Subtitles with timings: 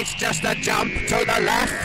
[0.00, 1.84] It's just a jump to the left.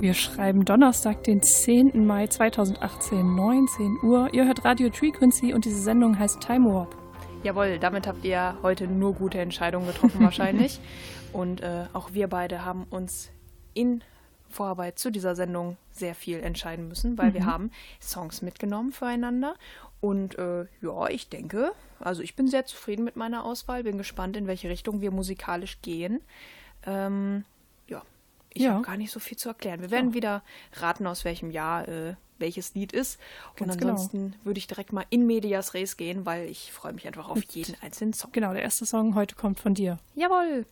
[0.00, 2.04] Wir schreiben Donnerstag, den 10.
[2.04, 4.28] Mai 2018, 19 Uhr.
[4.34, 7.01] Ihr hört Radio Frequency und diese Sendung heißt Time Warp.
[7.42, 10.80] Jawohl, damit habt ihr heute nur gute Entscheidungen getroffen wahrscheinlich.
[11.32, 13.30] Und äh, auch wir beide haben uns
[13.74, 14.04] in
[14.48, 17.70] Vorarbeit zu dieser Sendung sehr viel entscheiden müssen, weil wir haben
[18.00, 19.54] Songs mitgenommen füreinander.
[20.00, 24.36] Und äh, ja, ich denke, also ich bin sehr zufrieden mit meiner Auswahl, bin gespannt,
[24.36, 26.20] in welche Richtung wir musikalisch gehen.
[26.86, 27.44] Ähm,
[27.88, 28.02] ja,
[28.52, 28.74] ich Ja.
[28.74, 29.80] habe gar nicht so viel zu erklären.
[29.80, 30.42] Wir werden wieder
[30.74, 33.18] raten, aus welchem Jahr äh, welches Lied ist.
[33.56, 33.92] Ganz Und genau.
[33.92, 37.42] ansonsten würde ich direkt mal in medias res gehen, weil ich freue mich einfach auf
[37.44, 38.32] jeden einzelnen Song.
[38.32, 39.98] Genau, der erste Song heute kommt von dir.
[40.14, 40.66] Jawohl!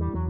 [0.00, 0.27] If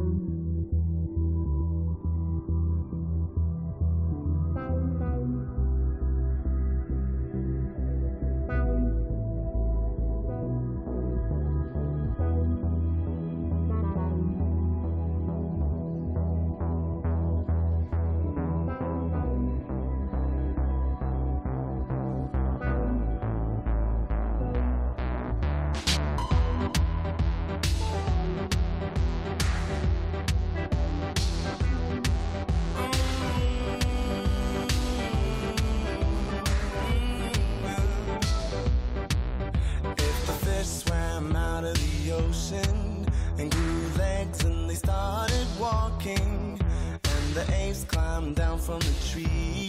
[48.34, 49.67] down from the tree.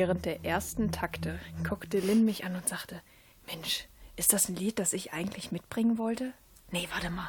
[0.00, 1.38] Während der ersten Takte
[1.68, 3.02] guckte Lynn mich an und sagte,
[3.46, 3.84] Mensch,
[4.16, 6.32] ist das ein Lied, das ich eigentlich mitbringen wollte?
[6.70, 7.28] Nee, warte mal.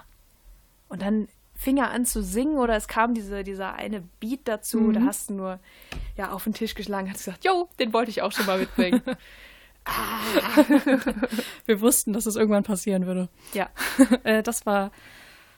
[0.88, 4.80] Und dann fing er an zu singen oder es kam diese, dieser eine Beat dazu,
[4.80, 4.94] Mhm.
[4.94, 5.60] da hast du nur
[6.16, 9.02] ja, auf den Tisch geschlagen, hast gesagt, jo, den wollte ich auch schon mal mitbringen.
[11.66, 13.28] Wir wussten, dass es irgendwann passieren würde.
[13.54, 13.70] ja,
[14.24, 14.92] Äh, das war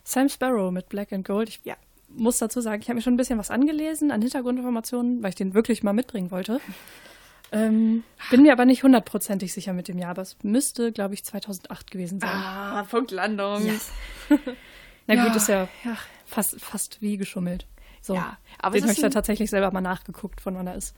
[0.03, 1.49] Sam Sparrow mit Black and Gold.
[1.49, 1.75] Ich Ja.
[2.15, 5.35] Muss dazu sagen, ich habe mir schon ein bisschen was angelesen an Hintergrundinformationen, weil ich
[5.35, 6.59] den wirklich mal mitbringen wollte.
[7.55, 11.23] Ähm, bin mir aber nicht hundertprozentig sicher mit dem Jahr, aber es müsste, glaube ich,
[11.23, 12.31] 2008 gewesen sein.
[12.31, 13.61] ah, Punktlandung.
[15.05, 15.95] Na gut, Ja, ist ja ja.
[16.25, 17.67] fast, fast wie geschummelt.
[18.01, 20.95] So, Ja, aber den habe ich ein- tatsächlich selber mal nachgeguckt, von wann er ist.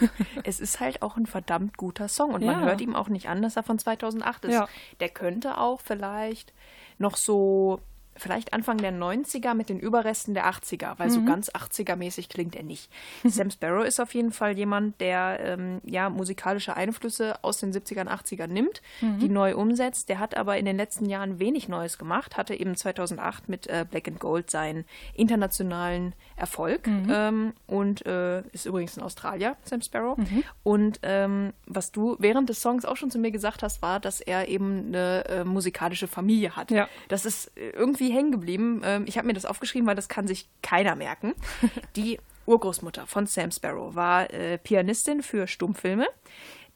[0.44, 2.52] Es ist halt auch ein verdammt guter Song und Ja.
[2.52, 4.62] man hört ihm auch nicht an, dass er von 2008 ist.
[5.00, 6.54] Der könnte auch vielleicht
[6.96, 7.80] noch so,
[8.16, 11.12] vielleicht Anfang der 90er mit den Überresten der 80er, weil Mhm.
[11.12, 12.90] so ganz 80er-mäßig klingt er nicht.
[13.24, 18.08] Sam Sparrow ist auf jeden Fall jemand, der ähm, ja musikalische Einflüsse aus den 70ern,
[18.08, 19.18] 80ern nimmt, Mhm.
[19.18, 20.08] die neu umsetzt.
[20.08, 23.84] Der hat aber in den letzten Jahren wenig Neues gemacht, hatte eben 2008 mit äh,
[23.90, 27.06] Black and Gold seinen internationalen Erfolg Mhm.
[27.10, 30.18] ähm, und äh, ist übrigens ein Australier, Sam Sparrow.
[30.18, 30.44] Mhm.
[30.62, 34.20] Und ähm, was du während des Songs auch schon zu mir gesagt hast, war, dass
[34.20, 36.70] er eben eine äh, musikalische Familie hat.
[36.70, 36.88] Ja.
[37.08, 37.70] Das ist äh,
[38.02, 38.82] irgendwie hängen geblieben.
[38.84, 41.34] Ähm, ich habe mir das aufgeschrieben, weil das kann sich keiner merken.
[41.96, 46.06] Die Urgroßmutter von Sam Sparrow war äh, Pianistin für Stummfilme.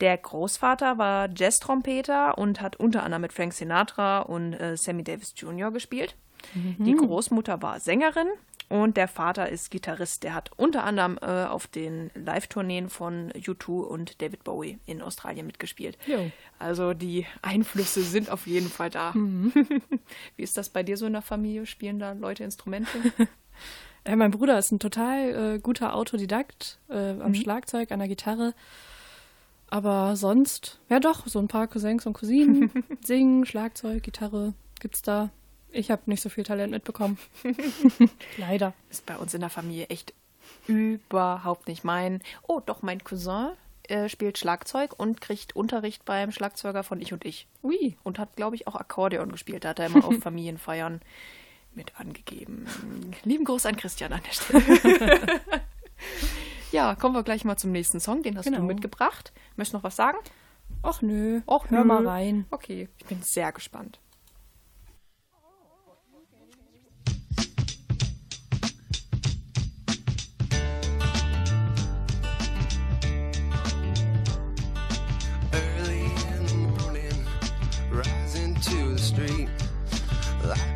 [0.01, 5.35] Der Großvater war Jazztrompeter und hat unter anderem mit Frank Sinatra und äh, Sammy Davis
[5.37, 5.71] Jr.
[5.71, 6.17] gespielt.
[6.55, 8.29] Die Großmutter war Sängerin
[8.69, 10.23] und der Vater ist Gitarrist.
[10.25, 15.47] Der hat unter anderem äh, auf den Live-Tourneen von U2 und David Bowie in Australien
[15.47, 15.97] mitgespielt.
[16.07, 16.31] Jo.
[16.59, 19.15] Also die Einflüsse sind auf jeden Fall da.
[20.37, 21.67] Wie ist das bei dir so in der Familie?
[21.67, 22.91] Spielen da Leute Instrumente?
[24.05, 27.23] Äh, mein Bruder ist ein total äh, guter Autodidakt äh, Mhm.
[27.23, 28.55] am Schlagzeug, an der Gitarre.
[29.69, 32.71] Aber sonst, ja doch, so ein paar Cousins und Cousinen.
[33.05, 35.31] Singen, Schlagzeug, Gitarre gibt's da.
[35.71, 37.19] Ich habe nicht so viel Talent mitbekommen.
[38.39, 38.73] Leider.
[38.91, 40.15] ist bei uns in der Familie echt
[40.67, 42.23] überhaupt nicht mein.
[42.47, 43.51] Oh, doch, mein Cousin
[43.85, 47.47] äh, spielt Schlagzeug und kriegt Unterricht beim Schlagzeuger von Ich und Ich.
[47.63, 47.97] Ui.
[48.05, 49.65] Und hat, glaube ich, auch Akkordeon gespielt.
[49.65, 51.01] Da hat er immer auf Familienfeiern
[51.75, 52.67] mit angegeben.
[53.25, 54.33] Lieben Gruß an Christian an der
[54.65, 55.41] Stelle.
[56.73, 58.23] ja, kommen wir gleich mal zum nächsten Song.
[58.23, 58.59] Den hast Genau.
[58.59, 59.33] du mitgebracht.
[59.57, 60.19] Möchtest du noch was sagen?
[60.83, 61.41] Och nö.
[61.47, 61.85] Och, hör nö.
[61.85, 62.47] mal rein.
[62.51, 63.99] Okay, ich bin sehr gespannt.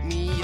[0.02, 0.39] 你。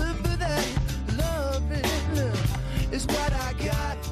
[0.00, 0.66] I said, remember that.
[1.18, 4.09] Loving is what I got.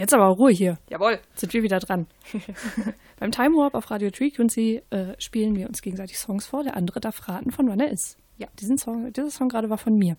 [0.00, 0.78] Jetzt, aber Ruhe hier.
[0.88, 1.18] Jawohl.
[1.34, 2.06] Sind wir wieder dran.
[3.20, 6.64] Beim Time Warp auf Radio Frequency äh, spielen wir uns gegenseitig Songs vor.
[6.64, 8.16] Der andere darf raten, von wann er ist.
[8.38, 10.16] Ja, diesen Song, dieser Song gerade war von mir.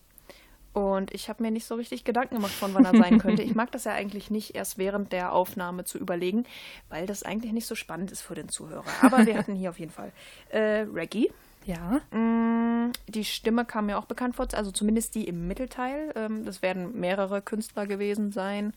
[0.73, 3.41] Und ich habe mir nicht so richtig Gedanken gemacht, von wann er sein könnte.
[3.41, 6.45] Ich mag das ja eigentlich nicht erst während der Aufnahme zu überlegen,
[6.87, 8.85] weil das eigentlich nicht so spannend ist für den Zuhörer.
[9.01, 10.11] Aber wir hatten hier auf jeden Fall
[10.49, 11.29] äh, Reggae.
[11.65, 12.01] Ja.
[12.17, 16.11] Mm, Die Stimme kam mir auch bekannt vor, also zumindest die im Mittelteil.
[16.15, 18.73] Ähm, Das werden mehrere Künstler gewesen sein.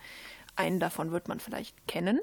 [0.56, 2.20] Einen davon wird man vielleicht kennen.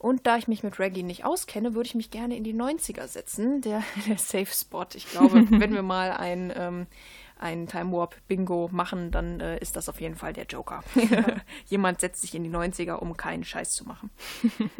[0.00, 3.06] Und da ich mich mit Reggae nicht auskenne, würde ich mich gerne in die 90er
[3.06, 3.60] setzen.
[3.60, 4.86] Der, der Safe Spot.
[4.94, 6.86] Ich glaube, wenn wir mal ein, ähm,
[7.38, 10.82] ein Time Warp Bingo machen, dann äh, ist das auf jeden Fall der Joker.
[11.66, 14.10] Jemand setzt sich in die 90er, um keinen Scheiß zu machen.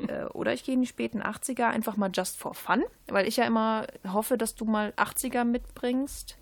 [0.08, 3.36] äh, oder ich gehe in die späten 80er einfach mal just for fun, weil ich
[3.36, 6.38] ja immer hoffe, dass du mal 80er mitbringst.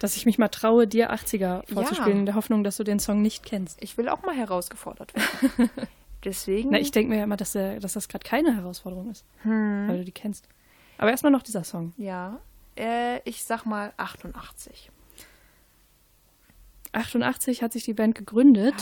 [0.00, 2.18] Dass ich mich mal traue, dir 80er vorzuspielen, Ja.
[2.20, 3.80] in der Hoffnung, dass du den Song nicht kennst.
[3.82, 5.70] Ich will auch mal herausgefordert werden.
[6.24, 6.70] Deswegen.
[6.70, 9.86] Na, ich denke mir ja immer, dass, der, dass das gerade keine Herausforderung ist, Hm.
[9.88, 10.48] weil du die kennst.
[10.98, 11.92] Aber erstmal noch dieser Song.
[11.96, 12.40] ja.
[12.76, 14.90] Äh, ich sag mal 88.
[16.92, 18.74] 88 hat sich die Band gegründet.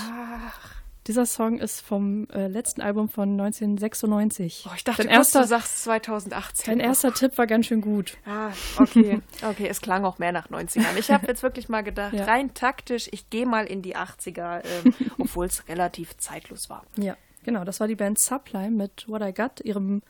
[1.08, 4.66] Dieser Song ist vom äh, letzten Album von 1996.
[4.68, 6.66] Oh, ich dachte, dein, erster, du sagst 2018.
[6.66, 8.18] dein erster Tipp war ganz schön gut.
[8.26, 9.20] Ah, okay.
[9.42, 10.98] Okay, es klang auch mehr nach 90ern.
[10.98, 12.24] Ich habe jetzt wirklich mal gedacht, Ja.
[12.26, 16.84] rein taktisch, ich gehe mal in die 80er, ähm, obwohl es relativ zeitlos war.
[16.96, 17.64] Ja, genau.
[17.64, 20.02] Das war die Band Sublime mit What I Got, ihrem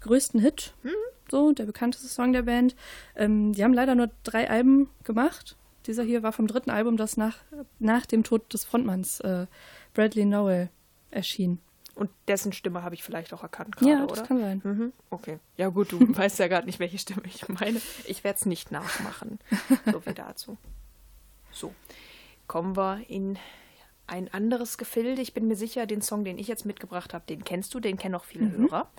[0.00, 0.74] größten Hit.
[1.30, 2.76] So, der bekannteste Song der Band.
[3.16, 5.56] Ähm, die haben leider nur drei Alben gemacht.
[5.86, 7.38] Dieser hier war vom dritten Album, das nach,
[7.78, 9.46] nach dem Tod des Frontmanns äh,
[9.96, 10.68] Bradley Nowell
[11.10, 11.58] erschien.
[11.94, 14.14] Und dessen Stimme habe ich vielleicht auch erkannt gerade, Ja, oder?
[14.16, 14.60] das kann sein.
[14.62, 14.92] Mhm.
[15.08, 15.38] Okay.
[15.56, 17.80] Ja gut, du weißt ja gerade nicht, welche Stimme ich meine.
[18.04, 19.38] Ich werde es nicht nachmachen.
[19.90, 20.58] So viel dazu.
[21.50, 21.74] So,
[22.46, 23.38] kommen wir in
[24.06, 25.22] ein anderes Gefilde.
[25.22, 27.96] Ich bin mir sicher, den Song, den ich jetzt mitgebracht habe, den kennst du, den
[27.96, 28.90] kennen auch viele Hörer.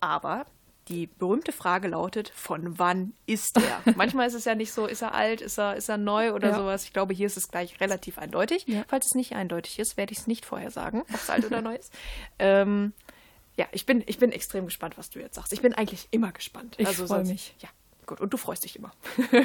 [0.00, 0.44] Aber
[0.90, 3.92] die berühmte Frage lautet, von wann ist er?
[3.96, 6.50] Manchmal ist es ja nicht so, ist er alt, ist er, ist er neu oder
[6.50, 6.56] Ja.
[6.56, 6.84] sowas.
[6.84, 8.66] Ich glaube, hier ist es gleich relativ eindeutig.
[8.66, 8.84] Ja.
[8.88, 11.62] Falls es nicht eindeutig ist, werde ich es nicht vorher sagen, ob es alt oder
[11.62, 11.92] neu ist.
[12.38, 12.92] Ähm,
[13.56, 15.52] ja, ich bin, ich bin extrem gespannt, was du jetzt sagst.
[15.52, 16.74] Ich bin eigentlich immer gespannt.
[16.78, 17.54] Ich also freu sonst- mich.
[17.60, 17.68] Ja,
[18.06, 18.20] gut.
[18.20, 18.92] Und du freust dich immer.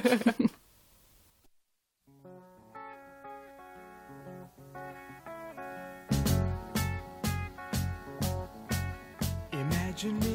[9.52, 10.35] Imagine me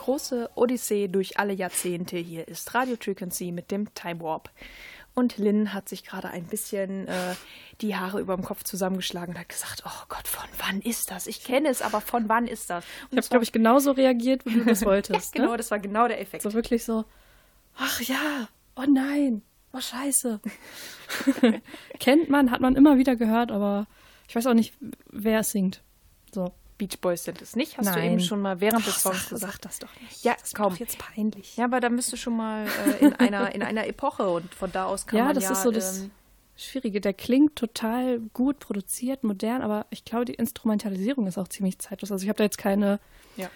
[0.00, 2.16] Große Odyssee durch alle Jahrzehnte.
[2.16, 4.50] Hier ist Radio Frequency mit dem Time Warp.
[5.14, 7.34] Und Lynn hat sich gerade ein bisschen äh,
[7.82, 11.26] die Haare über dem Kopf zusammengeschlagen und hat gesagt, oh Gott, von wann ist das?
[11.26, 12.84] Ich kenne es, aber von wann ist das?
[13.10, 15.32] Und Ich habe, glaube ich, genauso reagiert, wie du das ja, wolltest.
[15.34, 15.56] genau, ne?
[15.58, 16.44] das war genau der Effekt.
[16.44, 17.04] So wirklich so,
[17.76, 19.42] ach ja, oh nein,
[19.74, 20.40] oh scheiße.
[21.98, 23.86] Kennt man, hat man immer wieder gehört, aber
[24.28, 24.74] ich weiß auch nicht,
[25.10, 25.82] wer es singt.
[26.32, 26.54] So.
[26.80, 28.12] Beach Boys sind es nicht, hast du Nein.
[28.12, 29.52] eben schon mal während des Songs sag, gesagt.
[29.52, 30.24] sag das doch nicht.
[30.24, 30.74] Ja, das kaum.
[30.76, 31.58] jetzt peinlich.
[31.58, 34.72] Ja, aber da bist du schon mal äh, in, einer, in einer Epoche und von
[34.72, 35.52] da aus kann ja, man das ja...
[35.52, 36.10] ist so das ähm,
[36.56, 37.02] Schwierige.
[37.02, 42.10] Der klingt total gut produziert, modern, aber ich glaube, die Instrumentalisierung ist auch ziemlich zeitlos.
[42.10, 42.98] Also ich habe da jetzt keine,
[43.36, 43.50] ja.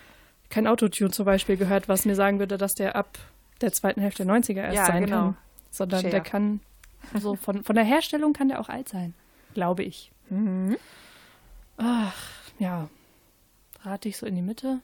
[0.51, 3.19] kein Autotune zum Beispiel gehört, was mir sagen würde, dass der ab
[3.63, 5.17] der zweiten Hälfte der 90er erst Ja, sein genau.
[5.17, 5.37] kann.
[5.71, 6.11] Sondern Cher.
[6.11, 6.61] der kann,
[7.19, 9.15] so von, von der Herstellung kann der auch alt sein.
[9.55, 10.13] Glaube ich.
[10.29, 10.77] Mhm.
[11.79, 12.15] Ach,
[12.59, 12.91] ja.
[13.85, 14.81] Rate ich so in die Mitte?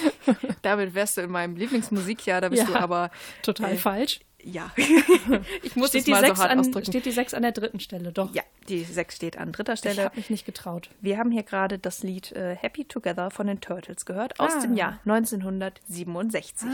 [0.61, 2.67] Damit wärst du in meinem Lieblingsmusikjahr, da bist Ja.
[2.67, 4.19] du aber Total Äh, falsch.
[4.43, 4.71] ja.
[5.63, 6.85] ich muss Steht es die, mal so sechs hart an, ausdrücken.
[6.87, 8.33] steht die 6 an der dritten Stelle, doch.
[8.33, 10.03] ja, die sechs steht an dritter ich Stelle.
[10.05, 10.89] habe mich nicht getraut.
[11.01, 14.61] Wir haben hier gerade das Lied äh, Happy Together von den Turtles gehört, aus Ah.
[14.61, 16.67] dem Jahr 1967.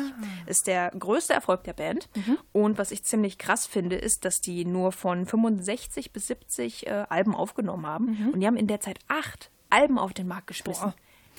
[0.45, 2.09] Ist der größte Erfolg der Band.
[2.51, 7.05] Und was ich ziemlich krass finde, ist, dass die nur von 65 bis 70 äh,
[7.09, 8.31] Alben aufgenommen haben.
[8.33, 10.83] Und die haben in der Zeit acht Alben auf den Markt geschmissen.
[10.91, 10.95] Boah.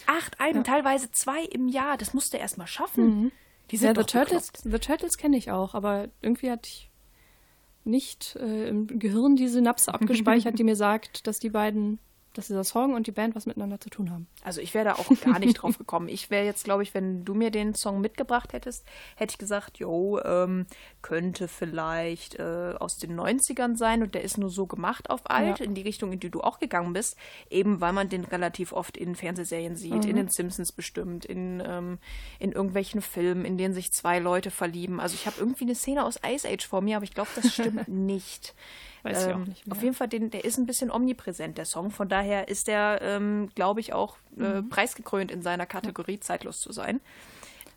[0.06, 1.96] Acht Alben, teilweise zwei im Jahr.
[1.96, 3.32] Das musst du erst mal schaffen.
[3.70, 4.52] Die sind Ja, The Turtles.
[4.62, 6.90] The Turtles kenne ich auch, aber irgendwie hatte ich
[7.84, 11.98] nicht äh, im Gehirn die Synapse abgespeichert, die mir sagt, dass die beiden,
[12.34, 14.26] dass dieser Song und die Band was miteinander zu tun haben.
[14.42, 16.08] Also ich wäre da auch gar nicht drauf gekommen.
[16.08, 18.84] Ich wäre jetzt, glaube ich, wenn du mir den Song mitgebracht hättest,
[19.16, 20.66] hätte ich gesagt, jo, ähm,
[21.02, 25.58] könnte vielleicht äh, aus den 90ern sein und der ist nur so gemacht auf alt,
[25.60, 25.64] Ja.
[25.64, 27.16] in die Richtung, in die du auch gegangen bist,
[27.50, 31.98] eben weil man den relativ oft in Fernsehserien sieht, in den Simpsons bestimmt, in, ähm,
[32.38, 35.00] in irgendwelchen Filmen, in denen sich zwei Leute verlieben.
[35.00, 37.52] Also ich habe irgendwie eine Szene aus Ice Age vor mir, aber ich glaube, das
[37.52, 38.54] stimmt nicht.
[39.02, 39.76] Weiß ich auch Ähm, nicht mehr.
[39.76, 41.90] Auf jeden Fall, den, der ist ein bisschen omnipräsent, der Song.
[41.90, 44.68] Von daher ist der, ähm, glaube ich, auch äh, Mhm.
[44.68, 47.00] preisgekrönt in seiner Kategorie, zeitlos zu sein.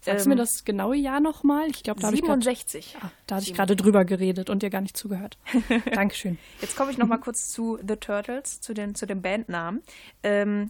[0.02, 1.68] Sagst du Ähm, mir das genaue Jahr nochmal?
[1.68, 2.96] Ich glaube, da habe ich grad- 67.
[3.02, 5.40] Ah, da hatte ich gerade drüber geredet und dir gar nicht zugehört.
[5.94, 6.38] Dankeschön.
[6.62, 9.82] Jetzt komme ich noch mal kurz zu The Turtles, zu den, zu den Bandnamen.
[10.22, 10.70] Ähm,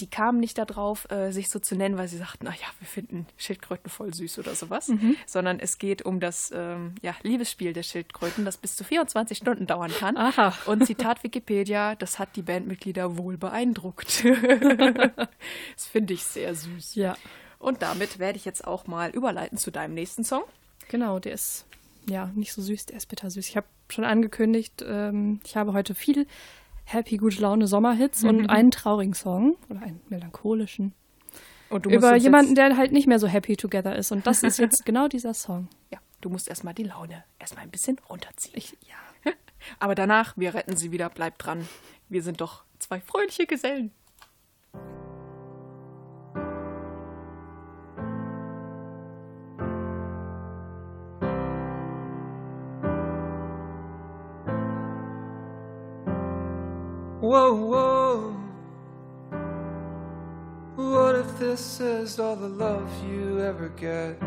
[0.00, 3.26] die kamen nicht darauf, äh, sich so zu nennen, weil sie sagten, naja, wir finden
[3.36, 5.16] Schildkröten voll süß oder sowas, Mhm.
[5.26, 9.66] sondern es geht um das ähm, ja, Liebesspiel der Schildkröten, das bis zu 24 Stunden
[9.66, 10.16] dauern kann.
[10.16, 10.52] Aha.
[10.66, 14.24] Und Zitat Wikipedia, das hat die Bandmitglieder wohl beeindruckt.
[14.84, 16.94] das finde ich sehr süß.
[16.96, 17.16] Ja,
[17.58, 20.42] Und damit werde ich jetzt auch mal überleiten zu deinem nächsten Song.
[20.88, 21.66] genau, der ist
[22.08, 23.48] ja nicht so süß, der ist bittersüß.
[23.48, 26.26] Ich habe schon angekündigt, ähm, ich habe heute viel
[26.84, 30.92] happy, gute Laune Sommerhits und einen traurigen Song oder einen melancholischen.
[31.70, 34.12] Über jemanden, der halt nicht mehr so happy together ist.
[34.12, 35.68] Und das ist jetzt genau dieser Song.
[35.90, 38.54] Ja, du musst erstmal die Laune erstmal ein bisschen runterziehen.
[38.56, 39.32] Ich, ja.
[39.80, 41.66] Aber danach, wir retten sie wieder, bleibt dran.
[42.08, 43.90] Wir sind doch zwei fröhliche Gesellen.
[57.34, 58.30] Whoa, whoa.
[60.76, 64.22] What if this is all the love you ever get?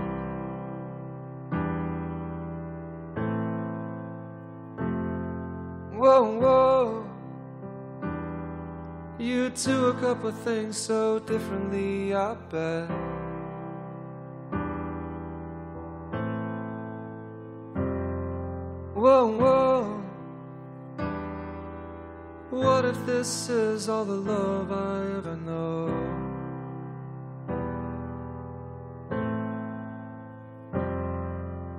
[5.95, 7.05] Whoa, whoa.
[9.17, 13.16] You do a couple things so differently, I bet.
[22.49, 25.87] What if this is all the love I ever know?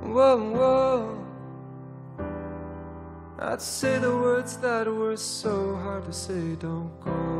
[0.02, 1.24] Whoa, whoa.
[3.38, 7.37] I'd say the words that were so hard to say, don't go.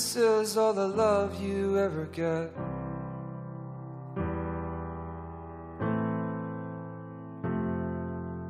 [0.00, 2.48] This is all the love you ever get?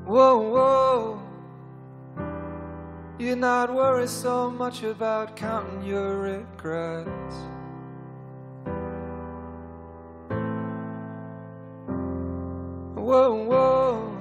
[0.06, 1.20] Whoa, whoa.
[3.18, 7.34] You're not worried so much about counting your regrets.
[12.94, 14.16] Whoa, whoa.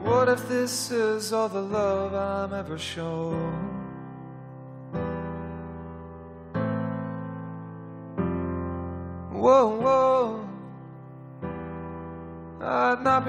[0.00, 3.79] What if this is all the love I'm ever shown?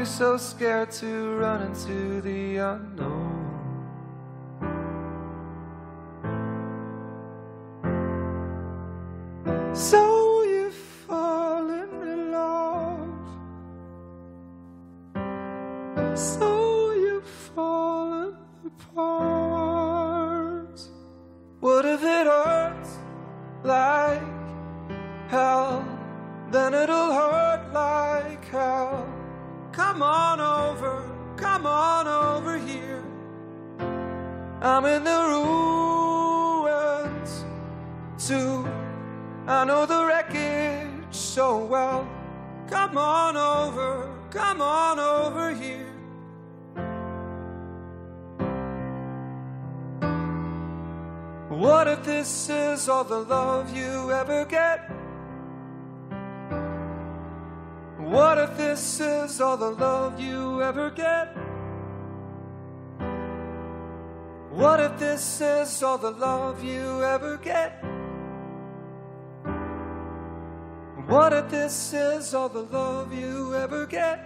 [0.01, 3.37] Be so scared to run into the unknown.
[9.75, 13.27] So you've fallen in love.
[16.17, 18.35] So you've fallen
[18.65, 19.69] apart.
[21.59, 22.97] What if it hurts
[23.63, 24.00] like
[34.71, 35.19] I'm in the
[36.63, 37.43] ruins
[38.17, 38.65] too.
[39.45, 42.07] I know the wreckage so well.
[42.69, 45.91] Come on over, come on over here.
[51.49, 54.89] What if this is all the love you ever get?
[57.97, 61.40] What if this is all the love you ever get?
[64.53, 67.81] What if this is all the love you ever get?
[71.07, 74.19] What if this is all the love you ever get?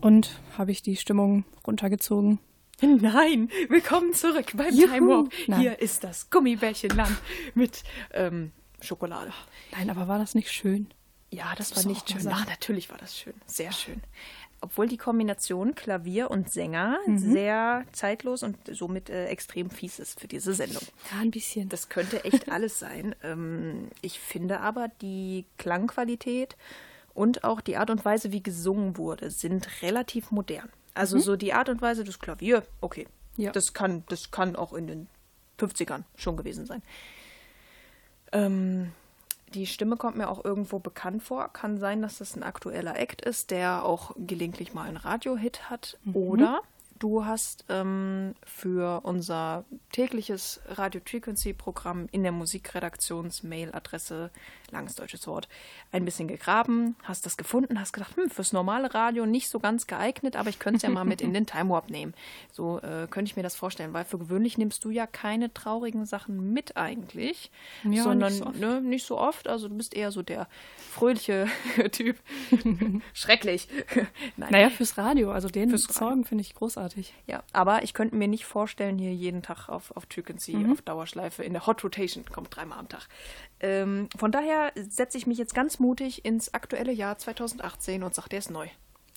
[0.00, 2.38] Und habe ich die Stimmung runtergezogen.
[2.80, 4.86] Nein, willkommen zurück beim Juhu.
[4.88, 5.32] Time Warp.
[5.48, 5.60] Nein.
[5.60, 7.18] Hier ist das Gummibärchenland
[7.54, 7.82] mit
[8.14, 9.34] ähm, Schokolade.
[9.72, 10.88] Nein, aber war das nicht schön?
[11.32, 12.28] Ja, das Das war nicht schön.
[12.30, 13.32] Ach, natürlich war das schön.
[13.46, 14.02] Sehr schön.
[14.64, 17.18] Obwohl die Kombination Klavier und Sänger Mhm.
[17.18, 20.82] sehr zeitlos und somit äh, extrem fies ist für diese Sendung.
[21.10, 21.68] Ja, ein bisschen.
[21.68, 23.14] Das könnte echt alles sein.
[23.24, 26.56] Ähm, ich finde aber, die Klangqualität
[27.12, 30.68] und auch die Art und Weise, wie gesungen wurde, sind relativ modern.
[30.94, 33.06] Also so die Art und Weise des Klavier, okay.
[33.36, 33.50] Ja.
[33.52, 35.06] Das kann, das kann auch in den
[35.58, 36.82] 50ern schon gewesen sein.
[38.32, 38.92] Ähm,
[39.54, 41.48] die Stimme kommt mir auch irgendwo bekannt vor.
[41.52, 45.98] Kann sein, dass das ein aktueller Act ist, der auch gelegentlich mal einen Radiohit hat.
[46.12, 46.60] Oder
[47.02, 54.30] du hast ähm, für unser tägliches Radio Frequency Programm in der Musikredaktions-Mail-Adresse,
[54.70, 55.48] langes deutsches Wort,
[55.90, 59.88] ein bisschen gegraben, hast das gefunden, hast gedacht, hm, fürs normale Radio nicht so ganz
[59.88, 62.14] geeignet, aber ich könnte es ja mal mit in den Time Warp nehmen.
[62.52, 66.06] So äh, könnte ich mir das vorstellen, weil für gewöhnlich nimmst du ja keine traurigen
[66.06, 67.50] Sachen mit eigentlich,
[67.82, 68.60] Ja, sondern nicht so oft.
[68.60, 69.48] ne, nicht so oft.
[69.48, 70.46] Also du bist eher so der
[70.92, 71.48] fröhliche
[71.90, 72.16] Typ.
[73.12, 73.66] Schrecklich.
[74.36, 75.82] Naja, fürs Radio, also den Fürs.
[75.82, 76.91] Song finde ich großartig.
[77.26, 80.72] Ja, aber ich könnte mir nicht vorstellen, hier jeden Tag auf, auf Frequency, Mhm.
[80.72, 83.08] auf Dauerschleife, in der Hot Rotation, kommt dreimal am Tag.
[83.60, 88.28] Ähm, von daher setze ich mich jetzt ganz mutig ins aktuelle Jahr 2018 und sage,
[88.30, 88.68] der ist neu.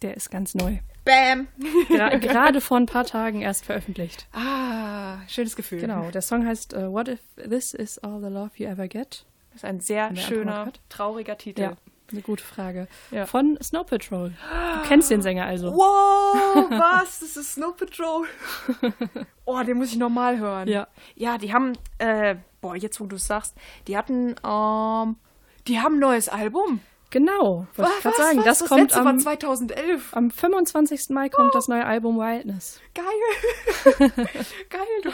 [0.01, 0.77] Der ist ganz neu.
[1.05, 1.47] Bam!
[1.87, 4.27] Gra gerade vor ein paar Tagen erst veröffentlicht.
[4.33, 5.79] Ah, schönes Gefühl.
[5.79, 9.25] Genau, der Song heißt äh, What If This Is All the Love You Ever Get?
[9.51, 11.61] Das ist ein sehr schöner, trauriger Titel.
[11.61, 11.77] Ja,
[12.11, 12.87] eine gute Frage.
[13.11, 13.25] Ja.
[13.25, 14.29] Von Snow Patrol.
[14.29, 15.73] Du kennst den Sänger also.
[15.73, 17.19] Wow, was?
[17.19, 18.27] Das ist Snow Patrol.
[19.47, 20.67] Oh, den muss ich nochmal hören.
[20.67, 20.87] Ja.
[21.13, 23.55] Ja, die haben, äh, boah, jetzt wo du es sagst,
[23.87, 25.17] die hatten, ähm,
[25.67, 26.79] die haben ein neues Album.
[27.15, 28.37] Genau, wollte ich gerade sagen.
[28.39, 28.43] was?
[28.43, 30.13] Das, das kommt letzte war am, 2011.
[30.17, 31.11] am 25.
[31.11, 32.81] Mai kommt das neue Album Wildness.
[32.93, 34.05] Geil.
[34.69, 35.11] Geil, du.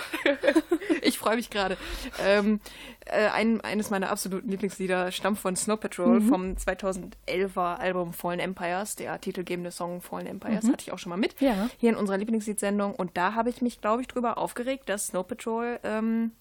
[1.03, 1.77] Ich freue mich gerade.
[2.19, 2.59] Ähm,
[3.05, 8.95] äh, ein, eines meiner absoluten Lieblingslieder stammt von Snow Patrol vom 2011er Album Fallen Empires.
[8.95, 11.39] Der titelgebende Song Fallen Empires hatte ich auch schon mal mit.
[11.39, 11.69] Ja.
[11.77, 12.95] Hier in unserer Lieblingsliedsendung.
[12.95, 16.31] Und da habe ich mich, glaube ich, drüber aufgeregt, dass Snow Patrol ähm,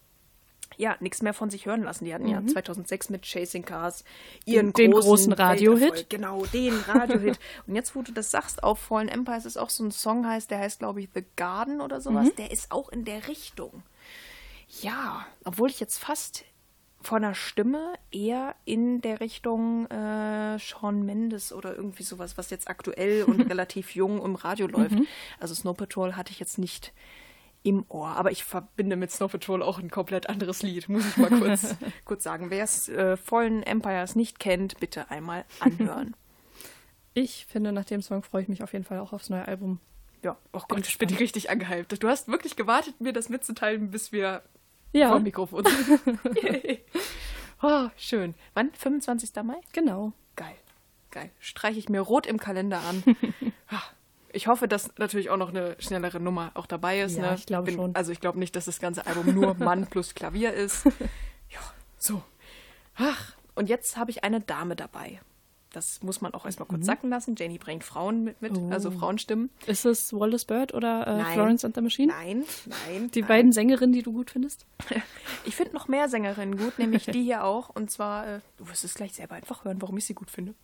[0.76, 2.04] ja nichts mehr von sich hören lassen.
[2.04, 4.04] Die hatten ja 2006 mit Chasing Cars
[4.44, 4.72] ihren Mhm.
[4.74, 5.80] Den großen Radiohit.
[5.82, 6.10] Welterfolg.
[6.10, 7.38] Genau, den Radiohit.
[7.66, 10.50] Und jetzt, wo du das sagst, auf Fallen Empires ist auch so ein Song heißt,
[10.50, 12.26] der heißt, glaube ich, The Garden oder sowas.
[12.28, 12.36] Mhm.
[12.36, 13.82] Der ist auch in der Richtung.
[14.80, 16.44] Ja, obwohl ich jetzt fast
[17.02, 22.68] von der Stimme eher in der Richtung äh, Sean Mendes oder irgendwie sowas, was jetzt
[22.68, 24.96] aktuell und relativ jung im Radio läuft.
[24.96, 25.06] Mhm.
[25.38, 26.92] Also Snow Patrol hatte ich jetzt nicht
[27.62, 31.16] im Ohr, aber ich verbinde mit Snow Patrol auch ein komplett anderes Lied, muss ich
[31.18, 32.50] mal kurz, kurz sagen.
[32.50, 36.14] Wer es äh, Fallen Empires nicht kennt, bitte einmal anhören.
[37.12, 39.80] Ich finde, nach dem Song freue ich mich auf jeden Fall auch aufs neue Album.
[40.22, 42.00] ja, oh Gott, ich bin richtig angehypt.
[42.00, 44.42] Du hast wirklich gewartet, mir das mitzuteilen, bis wir
[44.92, 46.18] Ja, vor Mikrofon sind.
[47.62, 48.34] Oh, schön.
[48.54, 48.70] Wann?
[48.72, 49.30] 25.
[49.42, 49.56] Mai?
[49.72, 50.12] genau.
[50.36, 50.54] Geil.
[51.10, 51.30] Geil.
[51.40, 53.02] Streiche ich mir rot im Kalender an.
[54.32, 57.16] Ich hoffe, dass natürlich auch noch eine schnellere Nummer auch dabei ist.
[57.16, 57.34] Ja, ne?
[57.36, 57.94] ich glaube schon.
[57.96, 60.84] Also ich glaube nicht, dass das ganze Album nur Mann plus Klavier ist.
[61.52, 61.58] Ja,
[61.98, 62.22] so.
[62.94, 65.20] Ach, und jetzt habe ich eine Dame dabei.
[65.72, 66.74] Das muss man auch erstmal Mhm.
[66.74, 67.34] kurz sacken lassen.
[67.36, 68.70] Janie bringt Frauen mit, mit Oh.
[68.70, 69.50] also Frauenstimmen.
[69.66, 71.32] Ist es Wallace Bird oder äh.
[71.32, 72.12] Florence and the Machine?
[72.12, 73.10] Nein, nein.
[73.10, 73.28] Die nein.
[73.28, 74.64] beiden Sängerinnen, die du gut findest?
[75.44, 77.68] Ich finde noch mehr Sängerinnen gut, nämlich die hier auch.
[77.70, 80.54] Und zwar, äh, du wirst es gleich selber einfach hören, warum ich sie gut finde.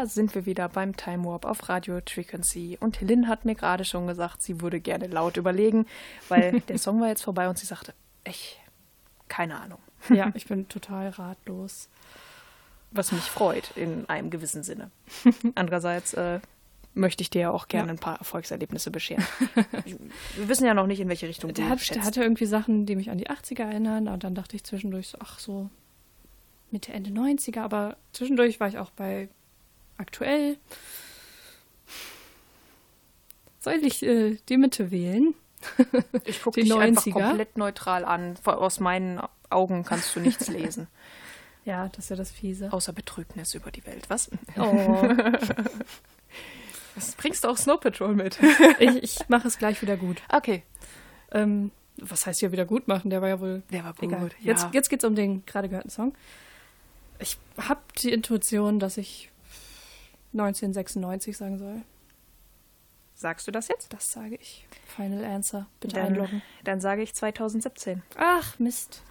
[0.00, 2.78] Da sind wir wieder beim Time Warp auf Radio Frequency.
[2.80, 5.84] Und Lynn hat mir gerade schon gesagt, sie würde gerne laut überlegen,
[6.30, 7.92] weil der Song war jetzt vorbei und sie sagte,
[8.24, 8.58] ich,
[9.28, 9.78] keine Ahnung.
[10.08, 11.90] Ja, ich bin total ratlos.
[12.92, 14.90] Was mich freut, in einem gewissen Sinne.
[15.54, 16.40] Andererseits äh,
[16.94, 17.92] möchte ich dir ja auch gerne Ja.
[17.92, 19.26] ein paar Erfolgserlebnisse bescheren.
[20.34, 21.96] wir wissen ja noch nicht, in welche Richtung du Der, hat, schätzt.
[21.96, 24.08] der hatte irgendwie Sachen, die mich an die 80er erinnern.
[24.08, 25.68] Und dann dachte ich zwischendurch so, ach so,
[26.70, 27.60] Mitte, Ende 90er.
[27.60, 29.28] Aber zwischendurch war ich auch bei
[30.00, 30.56] aktuell.
[33.60, 35.34] Soll ich äh, die Mitte wählen?
[36.24, 37.12] ich gucke die dich einfach 90er.
[37.12, 38.36] komplett neutral an.
[38.44, 40.88] Aus meinen Augen kannst du nichts lesen.
[41.64, 42.72] Ja, das ist ja das Fiese.
[42.72, 44.08] Außer Betrübnis über die Welt.
[44.08, 44.30] Was?
[44.56, 45.02] Oh,
[46.94, 48.38] Was bringst du auch Snow Patrol mit?
[48.78, 50.22] ich, ich mache es gleich wieder gut.
[50.30, 50.62] Okay.
[51.30, 53.10] Ähm, was heißt hier wieder gut machen?
[53.10, 54.04] Der war ja wohl Der war gut.
[54.04, 54.30] Egal.
[54.40, 54.52] Ja.
[54.52, 56.14] Jetzt, jetzt geht es um den gerade gehörten Song.
[57.18, 59.29] Ich habe die Intuition, dass ich
[60.32, 61.82] 1996 sagen soll.
[63.14, 63.92] Sagst du das jetzt?
[63.92, 64.66] Das sage ich.
[64.96, 65.66] Final Answer.
[65.80, 66.42] Bitte Dann, einloggen.
[66.64, 68.02] dann sage ich 2017.
[68.16, 69.02] Ach, Mist.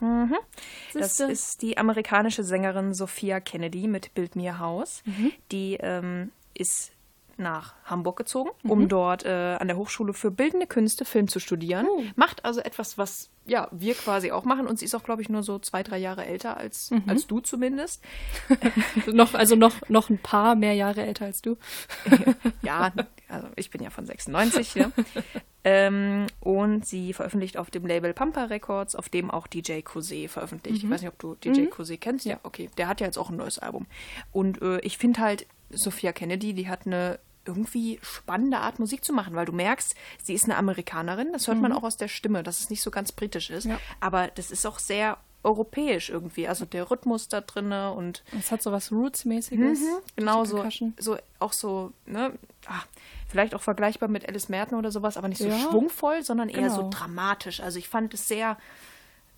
[0.93, 1.31] Das Siehste?
[1.31, 5.03] ist die amerikanische Sängerin Sophia Kennedy mit Build Me a House.
[5.05, 5.31] Mhm.
[5.51, 6.91] Die ähm, ist
[7.39, 8.71] nach Hamburg gezogen, Mhm.
[8.71, 11.87] um dort äh, an der Hochschule für Bildende Künste Film zu studieren.
[11.89, 12.03] Oh.
[12.15, 14.67] Macht also etwas, was ja wir quasi auch machen.
[14.67, 17.03] Und sie ist auch, glaube ich, nur so zwei, drei Jahre älter als, Mhm.
[17.07, 18.03] als du zumindest.
[19.07, 21.57] noch, also noch, noch ein paar mehr Jahre älter als du.
[22.61, 22.91] Ja,
[23.27, 24.75] also ich bin ja von 96.
[24.75, 24.91] Ja.
[25.63, 30.83] ähm, und sie veröffentlicht auf dem Label Pampa Records, auf dem auch DJ Cosé veröffentlicht.
[30.83, 32.25] Ich weiß nicht, ob du DJ Cosé kennst.
[32.25, 32.69] Ja, okay.
[32.77, 33.87] Der hat ja jetzt auch ein neues Album.
[34.31, 39.13] Und äh, ich finde halt, Sophia Kennedy, die hat eine irgendwie spannende Art Musik zu
[39.13, 41.31] machen, weil du merkst, sie ist eine Amerikanerin.
[41.33, 43.65] Das hört man auch aus der Stimme, dass es nicht so ganz britisch ist.
[43.65, 43.79] Ja.
[43.99, 46.47] Aber das ist auch sehr europäisch irgendwie.
[46.49, 49.79] Also der Rhythmus da drinne und Es hat so was Roots-mäßiges.
[50.17, 50.65] Genau Die so,
[50.97, 52.33] so auch so, ne,
[52.67, 52.81] ah,
[53.29, 55.57] vielleicht auch vergleichbar mit Alice Merton oder sowas, aber nicht so Ja.
[55.57, 56.89] schwungvoll, sondern eher so Genau.
[56.89, 57.61] dramatisch.
[57.61, 58.57] Also ich fand es sehr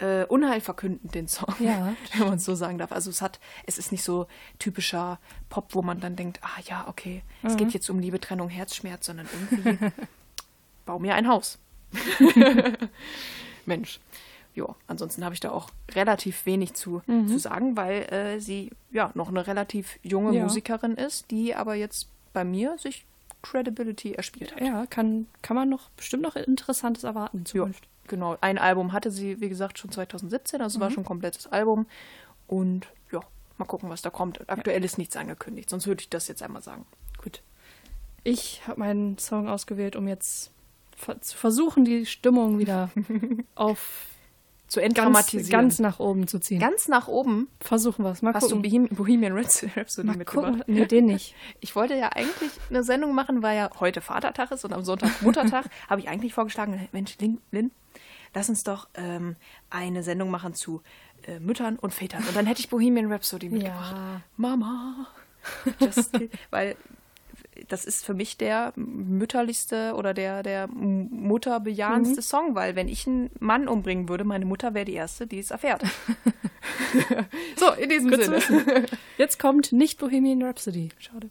[0.02, 1.94] äh, unheilverkündend, den Song, Ja.
[2.18, 2.92] wenn man es so sagen darf.
[2.92, 4.28] Also es hat, es ist nicht so
[4.60, 7.58] typischer Pop, wo man dann denkt, ah ja, okay, es Mhm.
[7.58, 9.78] geht jetzt um Liebe, Trennung, Herzschmerz, sondern irgendwie
[10.86, 11.58] bau mir ein Haus.
[13.66, 14.00] Mensch.
[14.54, 19.12] Ja, ansonsten habe ich da auch relativ wenig zu, zu sagen, weil äh, sie ja
[19.14, 20.44] noch eine relativ junge Ja.
[20.44, 23.06] Musikerin ist, die aber jetzt bei mir sich
[23.44, 24.62] Credibility erspielt hat.
[24.62, 27.88] Ja, kann, kann man noch bestimmt noch Interessantes erwarten in Zukunft.
[28.12, 28.38] Genau.
[28.42, 31.88] Ein Album hatte sie, wie gesagt, schon 2017, also es war schon ein komplettes Album.
[32.46, 33.22] Und ja,
[33.58, 34.48] mal gucken, was da kommt.
[34.48, 36.86] Aktuell ist nichts angekündigt, sonst würde ich das jetzt einmal sagen.
[37.24, 37.42] Gut.
[38.24, 40.52] Ich habe meinen Song ausgewählt, um jetzt
[40.96, 42.92] ver zu versuchen, die Stimmung wieder
[43.56, 44.06] auf
[44.72, 45.50] Zu ganz, entdramatisieren.
[45.50, 46.62] ganz nach oben zu ziehen.
[46.62, 48.22] Ganz nach oben Versuchen wir es.
[48.22, 48.64] Mal hast gucken.
[48.64, 50.60] du Bohem Bohemian Rhapsody Rhapsody Mal mitgebracht.
[50.60, 50.74] gucken.
[50.74, 51.36] Nee, den nicht.
[51.60, 55.22] Ich wollte ja eigentlich eine Sendung machen, weil ja heute Vatertag ist und am Sonntag
[55.22, 55.66] Muttertag.
[55.90, 57.72] habe ich eigentlich vorgeschlagen, Mensch, Lin, Lin
[58.34, 59.36] lass uns doch ähm,
[59.70, 60.82] eine Sendung machen zu
[61.28, 62.24] äh, Müttern und Vätern.
[62.26, 63.94] Und dann hätte ich Bohemian Rhapsody mitgebracht.
[63.98, 64.22] Ja.
[64.38, 65.08] Mama.
[65.82, 66.12] Just,
[66.50, 66.78] weil
[67.68, 73.30] das ist für mich der mütterlichste oder der, der mutterbejahendste Song, weil wenn ich einen
[73.40, 75.84] Mann umbringen würde, meine Mutter wäre die Erste, die es erfährt.
[77.56, 78.86] so, in diesem Gut Sinne.
[79.18, 80.90] Jetzt kommt nicht Bohemian Rhapsody.
[81.00, 81.30] Schade.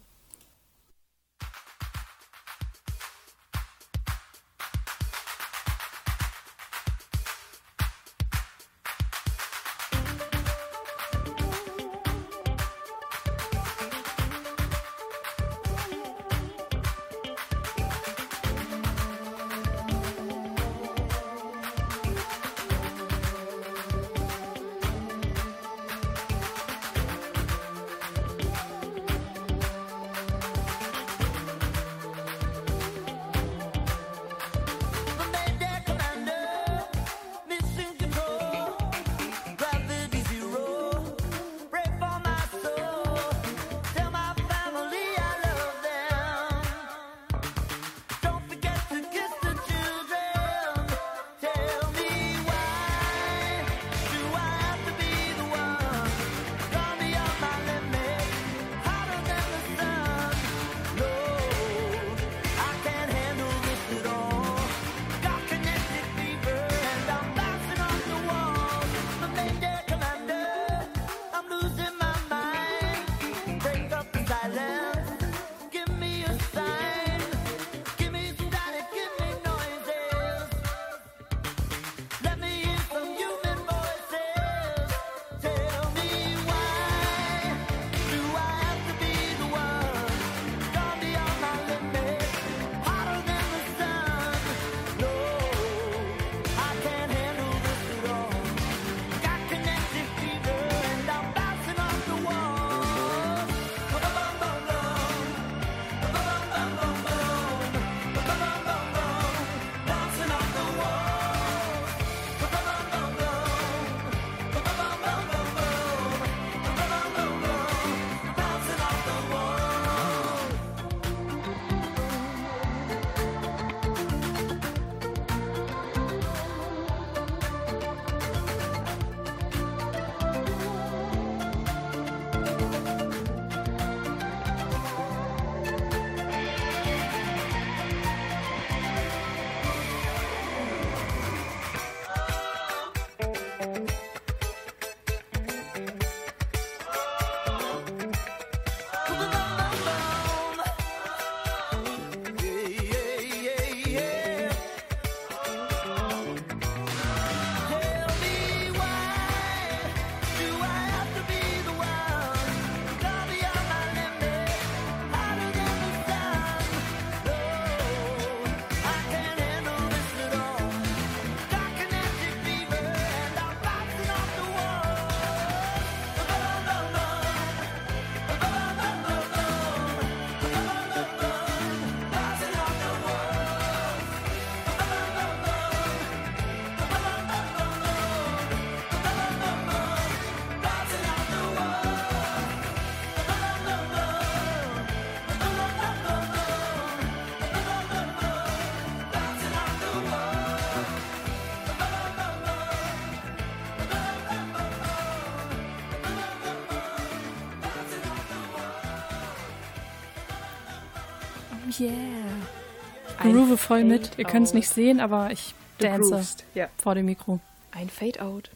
[211.81, 213.31] Yeah.
[213.31, 214.11] Groove voll mit.
[214.17, 216.69] Ihr könnt es nicht sehen, aber ich Du dance Ja.
[216.77, 217.39] vor dem Mikro.
[217.71, 218.51] Ein Fade-out.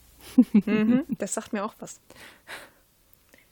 [0.52, 2.00] mhm, das sagt mir auch was.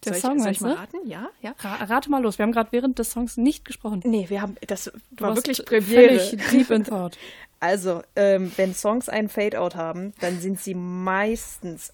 [0.04, 0.98] Der soll Song, ich, soll ich mal raten?
[1.04, 1.54] Ja, ja.
[1.58, 2.38] Ra rate mal los.
[2.38, 4.02] Wir haben gerade während des Songs nicht gesprochen.
[4.04, 6.20] Nee, wir haben, das Du war wirklich Premiere.
[6.20, 7.18] Völlig deep in thought.
[7.58, 11.90] Also, ähm, wenn Songs einen Fade-out haben, dann sind sie meistens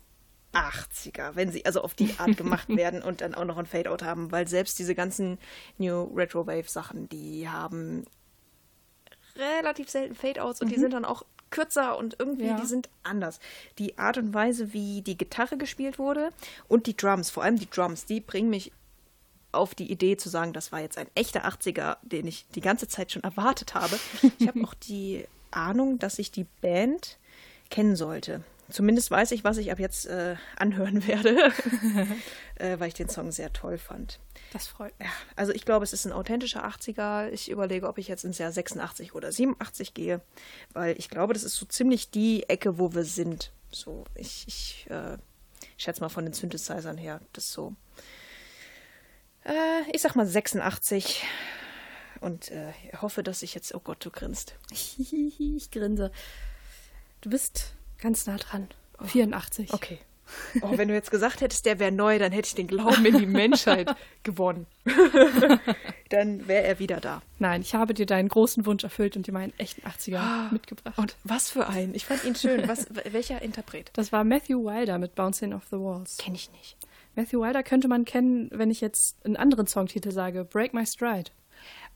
[0.53, 4.03] 80er, wenn sie also auf die Art gemacht werden und dann auch noch ein Fade-out
[4.03, 5.39] haben, weil selbst diese ganzen
[5.79, 8.05] New Retro Wave Sachen, die haben
[9.37, 12.61] relativ selten Fade-outs und die sind dann auch kürzer und irgendwie Ja.
[12.61, 13.39] die sind anders.
[13.79, 16.31] Die Art und Weise, wie die Gitarre gespielt wurde
[16.69, 18.73] und die Drums, vor allem die Drums, die bringen mich
[19.53, 22.89] auf die Idee zu sagen, das war jetzt ein echter 80er, den ich die ganze
[22.89, 23.99] Zeit schon erwartet habe.
[24.39, 27.19] Ich habe auch die Ahnung, dass ich die Band
[27.69, 28.43] kennen sollte.
[28.71, 31.37] Zumindest weiß ich, was ich ab jetzt äh, anhören werde,
[32.57, 34.19] äh, weil ich den Song sehr toll fand.
[34.53, 35.09] Das freut mich.
[35.09, 37.29] Ja, also ich glaube, es ist ein authentischer 80er.
[37.31, 40.21] Ich überlege, ob ich jetzt ins Jahr 86 oder 87 gehe,
[40.73, 43.53] weil ich glaube, das ist so ziemlich die Ecke, wo wir sind.
[43.71, 45.19] So, ich, ich äh,
[45.77, 47.75] schätze mal von den Synthesizern her, das so.
[49.45, 51.25] Äh, ich sag mal 86
[52.21, 54.55] und äh, hoffe, dass ich jetzt, oh Gott, du grinst.
[54.71, 56.13] ich grinse.
[57.21, 58.69] Du bist ganz nah dran.
[59.05, 59.73] 84.
[59.73, 59.99] Okay.
[60.63, 63.19] Oh, wenn du jetzt gesagt hättest, der wäre neu, dann hätte ich den Glauben in
[63.19, 64.67] die Menschheit gewonnen.
[66.09, 67.21] dann wäre er wieder da.
[67.39, 70.97] Nein, ich habe dir deinen großen Wunsch erfüllt und dir meinen echten 80er mitgebracht.
[70.97, 71.95] Und was für ein.
[71.95, 72.67] Ich fand ihn schön.
[72.67, 73.91] Was, welcher Interpret?
[73.93, 76.17] das war Matthew Wilder mit Bouncing Off the Walls.
[76.17, 76.79] Kenne ich nicht.
[77.15, 80.45] Matthew Wilder könnte man kennen, wenn ich jetzt einen anderen Songtitel sage.
[80.45, 81.31] Break My Stride.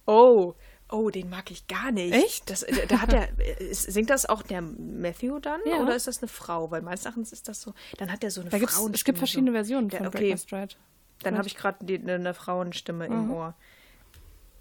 [0.06, 0.54] Oh,
[0.90, 2.14] oh, den mag ich gar nicht.
[2.14, 2.50] Echt?
[2.50, 5.60] Das, äh, da hat der, äh, singt das auch der Matthew dann?
[5.66, 5.82] Ja.
[5.82, 6.70] Oder ist das eine Frau?
[6.70, 7.74] Weil meines Erachtens ist das so.
[7.98, 8.94] Dann hat er so eine Da Frauenstimme.
[8.94, 9.52] es gibt verschiedene.
[9.52, 10.36] Versionen von okay.
[10.36, 10.74] Stride.
[11.22, 13.54] Dann habe ich gerade eine Frauenstimme im Ohr.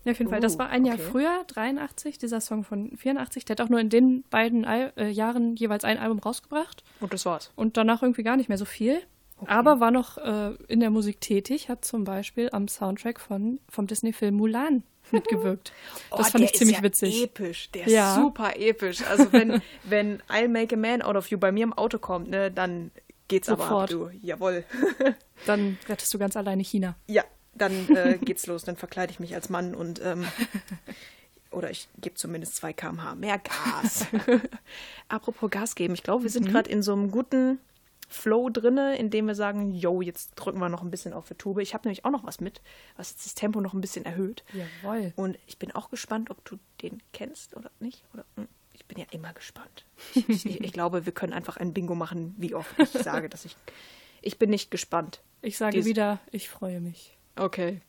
[0.06, 0.40] Ja, auf jeden Fall.
[0.40, 1.08] Das Uh, war ein Jahr okay.
[1.12, 3.44] früher, 83, dieser Song von 84.
[3.46, 7.12] Der hat auch nur in den beiden Al äh, Jahren jeweils ein Album rausgebracht Und
[7.12, 7.52] das war's.
[7.56, 9.02] und danach irgendwie gar nicht mehr so viel.
[9.48, 13.86] Aber war noch äh, in der Musik tätig, hat zum Beispiel am Soundtrack von, vom
[13.88, 15.72] Disney-Film Mulan mitgewirkt.
[16.12, 17.24] Das Oh, fand ich ziemlich ist ja witzig.
[17.24, 17.72] episch.
[17.72, 18.10] Der Ja.
[18.16, 19.02] ist super episch.
[19.04, 22.30] Also wenn, wenn I'll Make a Man Out of You bei mir im Auto kommt,
[22.30, 22.92] ne, dann
[23.28, 23.92] geht's aber ab, Sofort.
[23.92, 24.10] du.
[24.22, 24.64] Jawohl.
[25.46, 26.96] Dann rettest du ganz alleine China.
[27.08, 28.64] Ja, dann äh, geht's los.
[28.64, 30.26] Dann verkleide ich mich als Mann und ähm,
[31.52, 34.08] oder ich gebe zumindest 2 km/h mehr Gas.
[35.08, 36.34] Apropos Gas geben, ich glaube, wir Mhm.
[36.34, 37.60] sind gerade in so einem guten
[38.08, 41.36] Flow drinne, in dem wir sagen, yo, jetzt drücken wir noch ein bisschen auf die
[41.36, 41.60] Tube.
[41.62, 42.62] Ich habe nämlich auch noch was mit,
[42.98, 44.44] was jetzt das Tempo noch ein bisschen erhöht.
[44.54, 45.14] Jawohl.
[45.16, 48.04] Und ich bin auch gespannt, ob du den kennst oder nicht.
[48.14, 49.86] Oder, hm, ich bin ja immer gespannt.
[50.14, 53.46] Ich, ich, ich glaube, wir können einfach ein Bingo machen, wie oft ich sage, dass
[53.46, 53.58] ich.
[54.22, 55.22] Ich bin nicht gespannt.
[55.42, 57.18] Ich sage Dies- wieder, ich freue mich.
[57.36, 57.82] Okay.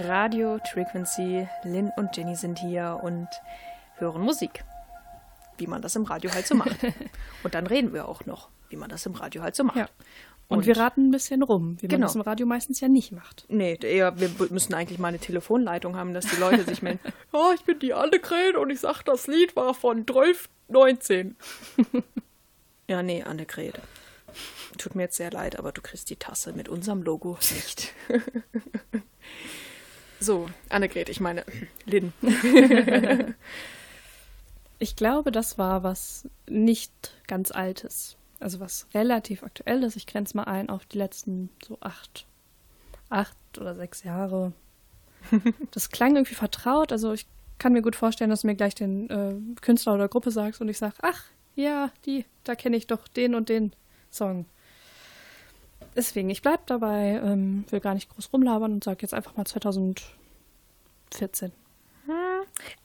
[0.00, 3.28] Radio Frequency, Lynn und Jenny sind hier und
[3.96, 4.64] hören Musik.
[5.56, 6.76] Wie man das im Radio halt so macht.
[7.44, 9.76] und dann reden wir auch noch, wie man das im Radio halt so macht.
[9.76, 9.88] Ja.
[10.48, 12.06] Und, wir raten ein bisschen rum, wie man Genau.
[12.06, 13.46] das im Radio meistens ja nicht macht.
[13.48, 17.00] Nee, eher, wir müssen eigentlich mal eine Telefonleitung haben, dass die Leute sich melden.
[17.32, 21.36] Ja, ich bin die Annegret und ich sag, das Lied war von 1219.
[22.88, 23.80] ja, nee, Annegret.
[24.76, 27.92] Tut mir jetzt sehr leid, aber du kriegst die Tasse mit unserem Logo nicht.
[30.20, 31.44] So, Annegret, ich meine,
[31.86, 32.12] Lynn.
[34.78, 38.16] Ich glaube, das war was nicht ganz Altes.
[38.40, 39.96] Also was relativ Aktuelles.
[39.96, 42.26] Ich grenze mal ein auf die letzten so acht,
[43.08, 44.52] acht oder sechs Jahre.
[45.70, 46.92] Das klang irgendwie vertraut.
[46.92, 47.26] Also ich
[47.58, 50.68] kann mir gut vorstellen, dass du mir gleich den äh, Künstler oder Gruppe sagst und
[50.68, 53.72] ich sage, ach ja, die, da kenne ich doch den und den
[54.10, 54.44] Song.
[55.96, 59.44] Deswegen, ich bleib dabei, ähm, will gar nicht groß rumlabern und sage jetzt einfach mal
[59.44, 61.52] 2014.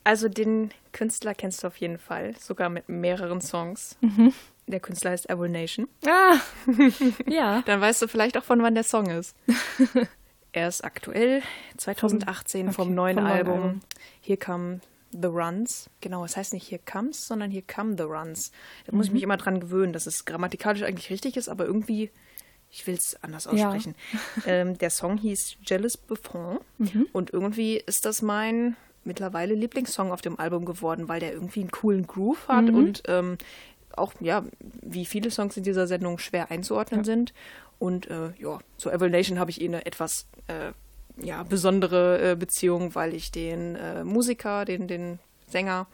[0.04, 3.98] Also den Künstler kennst du auf jeden Fall, sogar mit mehreren Songs.
[4.68, 5.88] Der Künstler heißt Evil Nation.
[6.08, 6.38] Ah,
[7.28, 7.62] ja.
[7.66, 9.36] Dann weißt du vielleicht auch, von wann der Song ist.
[10.54, 11.42] er ist aktuell,
[11.78, 13.54] 2018 Okay, vom neuen vom Album.
[13.62, 13.80] Album.
[14.22, 14.80] Here Come
[15.12, 15.90] the Runs.
[16.02, 18.52] Genau, es heißt nicht Here Comes, sondern Here Come the Runs.
[18.86, 18.98] Da Mhm.
[18.98, 22.10] muss ich mich immer dran gewöhnen, dass es grammatikalisch eigentlich richtig ist, aber irgendwie,
[22.72, 23.96] ich will es anders aussprechen.
[24.46, 27.08] ähm, der Song hieß Jealous Buffon Mhm.
[27.14, 31.72] und irgendwie ist das mein mittlerweile Lieblingssong auf dem Album geworden, weil der irgendwie einen
[31.72, 32.76] coolen Groove hat Mhm.
[32.76, 33.38] und ähm,
[33.96, 34.44] auch, ja,
[34.82, 37.34] wie viele Songs in dieser Sendung schwer einzuordnen sind.
[37.80, 40.72] Und äh, ja, zu Evil Nation habe ich eh eine etwas äh,
[41.26, 45.88] ja, besondere äh, Beziehung, weil ich den äh, Musiker, den, den Sänger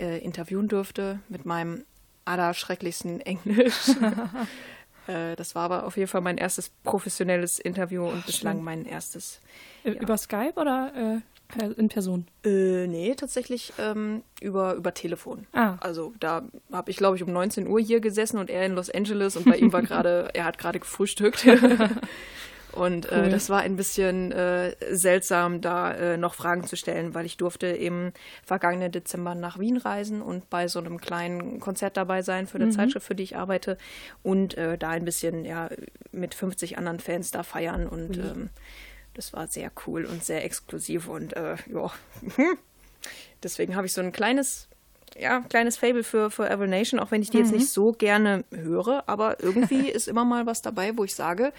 [0.00, 1.84] äh, interviewen durfte mit meinem
[2.24, 3.90] allerschrecklichsten Englisch.
[5.10, 9.40] äh, das war aber auf jeden Fall mein erstes professionelles Interview und bislang mein erstes.
[9.84, 11.20] Äh, Über Skype oder äh,
[11.76, 12.26] in Person?
[12.44, 15.46] Äh, nee, tatsächlich ähm, über, über Telefon.
[15.52, 15.76] Ah.
[15.80, 18.90] Also da habe ich, glaube ich, um 19 Uhr hier gesessen und er in Los
[18.90, 21.46] Angeles und bei ihm war gerade, er hat gerade gefrühstückt.
[22.72, 23.30] Und äh, Cool.
[23.30, 27.66] das war ein bisschen äh, seltsam, da äh, noch Fragen zu stellen, weil ich durfte
[27.66, 28.12] im
[28.44, 32.70] vergangenen Dezember nach Wien reisen und bei so einem kleinen Konzert dabei sein für eine
[32.70, 33.76] Zeitschrift, für die ich arbeite
[34.22, 35.68] und äh, da ein bisschen ja
[36.12, 38.50] mit 50 anderen Fans da feiern und ähm,
[39.14, 41.90] das war sehr cool und sehr exklusiv und äh, ja,
[43.42, 44.68] deswegen habe ich so ein kleines
[45.18, 48.44] ja, kleines Fable für, für Evil Nation, auch wenn ich die jetzt nicht so gerne
[48.52, 51.52] höre, aber irgendwie ist immer mal was dabei, wo ich sage,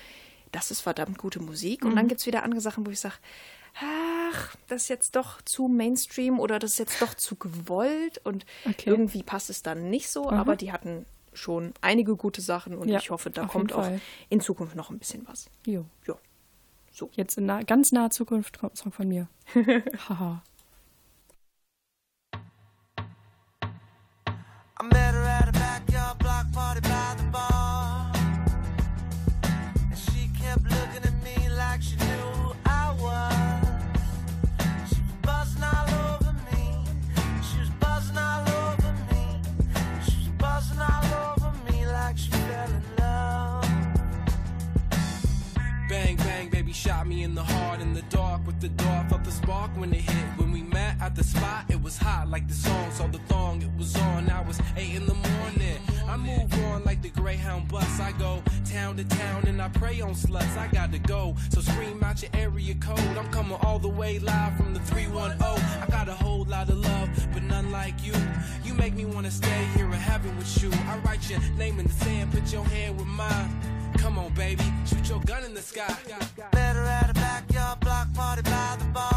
[0.51, 1.83] das ist verdammt gute Musik.
[1.85, 3.15] Und dann gibt es wieder andere Sachen, wo ich sage,
[3.79, 8.45] ach, das ist jetzt doch zu Mainstream oder das ist jetzt doch zu gewollt und
[8.67, 8.89] Okay.
[8.89, 12.97] irgendwie passt es dann nicht so, aber die hatten schon einige gute Sachen und Ja,
[12.99, 13.89] ich hoffe, da kommt auch
[14.29, 15.49] in Zukunft noch ein bisschen was.
[15.65, 15.85] Jo.
[16.05, 16.15] Ja.
[16.91, 17.09] So.
[17.13, 19.27] Jetzt in nah, ganz naher Zukunft kommt ein Song von mir.
[20.09, 20.43] Haha.
[24.79, 25.60] I met her at a
[48.61, 50.25] the door I felt the spark when it hit.
[50.37, 52.91] When we met at the spot, it was hot like the song.
[52.91, 54.29] Saw the thong, it was on.
[54.29, 55.79] I was eight in the morning.
[56.07, 57.99] I move on like the Greyhound bus.
[57.99, 60.55] I go town to town and I prey on sluts.
[60.57, 62.99] I got to go, so scream out your area code.
[62.99, 65.41] I'm coming all the way live from the 310.
[65.41, 68.13] I got a whole lot of love, but none like you.
[68.63, 70.69] You make me wanna stay here in heaven with you.
[70.87, 73.49] I write your name in the sand, put your hand with mine.
[73.97, 75.95] Come on, baby, shoot your gun in the sky.
[76.53, 77.20] At a backyard
[77.79, 79.10] block party by the bar.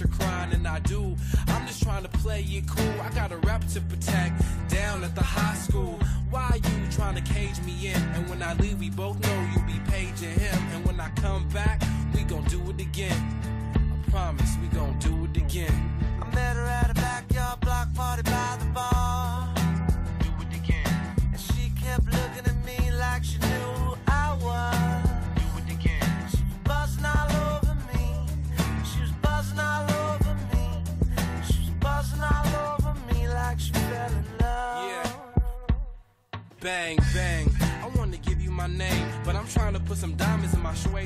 [0.00, 1.14] You're crying, and I do.
[1.48, 3.00] I'm just trying to play it cool.
[3.02, 5.98] I got a rap to protect down at the high school.
[6.30, 8.02] Why you trying to cage me in?
[8.14, 9.29] And when I leave, we both know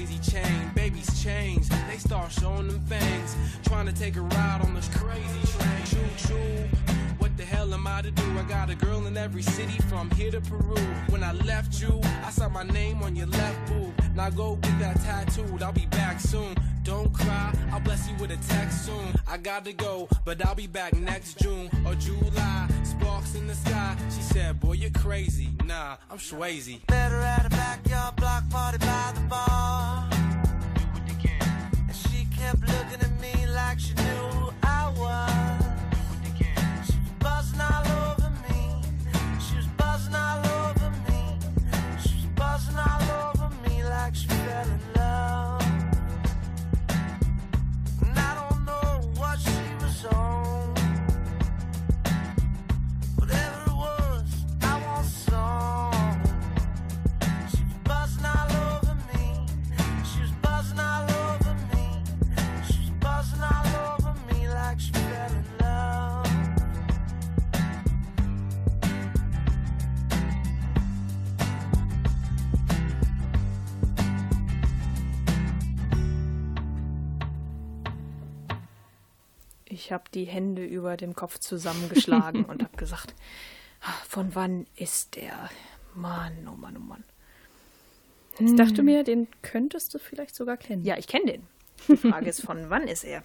[0.05, 0.71] Swayze chain.
[0.75, 3.37] Babies change, they start showing them fangs.
[3.65, 5.85] Trying to take a ride on this crazy train.
[5.87, 6.95] Choo choo.
[7.19, 8.39] What the hell am I to do?
[8.39, 10.77] I got a girl in every city from here to Peru.
[11.09, 13.93] When I left you, I saw my name on your left boob.
[14.15, 15.63] Now go get that tattooed.
[15.63, 16.55] I'll be back soon.
[16.83, 19.15] Don't cry, I'll bless you with a text soon.
[19.27, 21.54] I gotta go, but I'll be back next June
[25.05, 25.51] crazy.
[25.67, 26.87] Nah, I'm Swayze.
[26.87, 30.09] Better at a backyard block party by the bar.
[31.89, 34.44] And she kept looking at me like she knew
[79.95, 83.15] habe die Hände über dem Kopf zusammengeschlagen und habe gesagt,
[83.81, 85.49] "Ah, von wann ist der?
[85.95, 87.05] Mann, oh Mann, oh Mann.
[88.39, 90.85] Ich dachte mir, den könntest du vielleicht sogar kennen.
[90.85, 91.47] Ja, ich kenne den.
[91.89, 93.23] Die Frage ist, von wann ist er?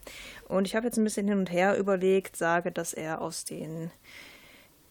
[0.47, 3.91] Und ich habe jetzt ein bisschen hin und her überlegt, sage, dass er aus den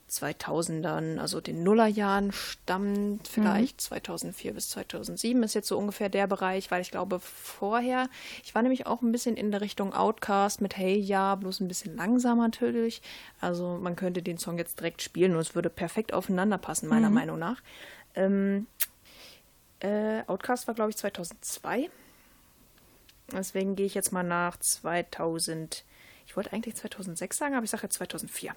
[0.09, 6.71] 2000ern, also den Nullerjahren stammt, vielleicht 2004 bis 2007 ist jetzt so ungefähr der Bereich,
[6.71, 8.09] weil ich glaube vorher,
[8.45, 11.69] ich war nämlich auch ein bisschen in der Richtung Outcast mit Hey Ja, bloß ein
[11.69, 13.03] bisschen langsamer natürlich.
[13.41, 17.11] Also man könnte den Song jetzt direkt spielen und es würde perfekt aufeinander passen, meiner
[17.11, 17.63] Meinung nach.
[18.15, 18.67] Ähm,
[19.81, 21.91] äh, Outcast war, glaube ich, 2002.
[23.33, 25.85] Deswegen gehe ich jetzt mal nach 2000.
[26.27, 28.55] Ich wollte eigentlich 2006 sagen, aber ich sage jetzt 2004.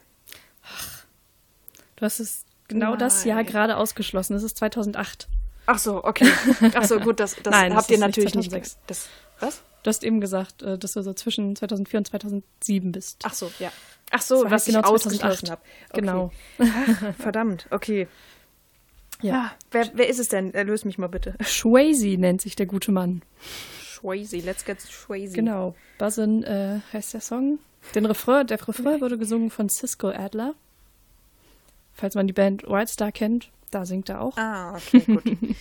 [2.01, 3.45] Du hast es genau das Jahr Nein.
[3.45, 4.35] gerade ausgeschlossen.
[4.35, 5.27] Es ist 2008.
[5.67, 6.27] Ach so, okay.
[6.73, 8.51] Ach so, gut, das, das Nein, das habt ihr ist nicht natürlich nicht.
[8.51, 8.73] 2006.
[8.73, 9.07] ge- Das,
[9.39, 9.61] was?
[9.83, 13.19] Du hast eben gesagt, äh, dass du so zwischen 2004 und 2007 bist.
[13.23, 13.71] Ach so, ja.
[14.09, 15.51] Ach so, Das was genau ich ausgeschlossen 2008.
[15.51, 15.61] habe.
[15.93, 16.31] Genau.
[17.19, 18.07] Verdammt, okay.
[19.23, 19.35] Ja.
[19.35, 20.51] Ah, wer, wer ist es denn?
[20.55, 21.35] Erlöse mich mal bitte.
[21.43, 23.21] Swayze nennt sich der gute Mann.
[23.85, 25.33] Swayze, let's get Swayze.
[25.35, 25.75] Genau.
[25.99, 27.59] Buzzin äh, heißt der Song.
[27.93, 30.55] Den Refrain, der Refrain wurde gesungen von Cisco Adler.
[31.93, 34.37] Falls man die Band White Star kennt, da singt er auch.
[34.37, 35.23] Ah, okay, gut.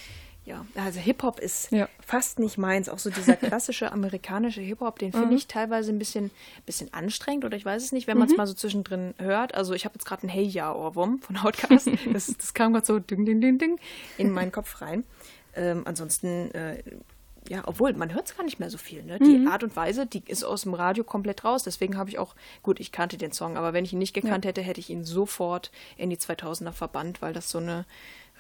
[0.47, 1.89] Ja, also Hip-Hop ist Ja.
[2.05, 2.89] fast nicht meins.
[2.89, 6.31] Auch so dieser klassische amerikanische Hip-Hop, den finde ich teilweise ein bisschen,
[6.67, 9.55] bisschen anstrengend oder ich weiß es nicht, wenn man es mal so zwischendrin hört.
[9.55, 11.89] Also ich habe jetzt gerade einen Hey Ja Ohrwurm von Outcast.
[12.13, 13.79] Das, das kam gerade so ding, ding, ding, ding
[14.17, 15.05] in meinen Kopf rein.
[15.55, 16.83] Ähm, ansonsten, äh,
[17.49, 19.03] ja, obwohl man hört es gar nicht mehr so viel.
[19.03, 19.19] Ne?
[19.19, 21.63] Die Art und Weise, die ist aus dem Radio komplett raus.
[21.63, 24.45] Deswegen habe ich auch, gut, ich kannte den Song, aber wenn ich ihn nicht gekannt
[24.45, 27.87] hätte, hätte ich ihn sofort in die 2000er verbannt, weil das so eine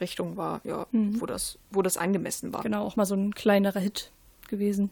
[0.01, 2.63] Richtung war, ja, wo, das, wo das angemessen war.
[2.63, 4.13] Genau, auch mal so ein kleinerer Hit
[4.49, 4.91] gewesen.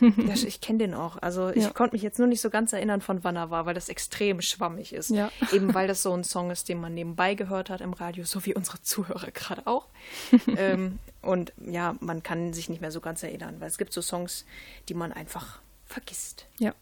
[0.00, 1.16] Ja, ich kenne den auch.
[1.20, 1.70] Also ich Ja.
[1.70, 4.40] konnte mich jetzt nur nicht so ganz erinnern, von wann er war, weil das extrem
[4.40, 5.10] schwammig ist.
[5.10, 5.30] Ja.
[5.52, 8.44] Eben weil das so ein Song ist, den man nebenbei gehört hat im Radio, so
[8.46, 9.86] wie unsere Zuhörer gerade auch.
[10.56, 14.02] ähm, und ja, man kann sich nicht mehr so ganz erinnern, weil es gibt so
[14.02, 14.44] Songs,
[14.88, 16.46] die man einfach vergisst.
[16.58, 16.74] Ja.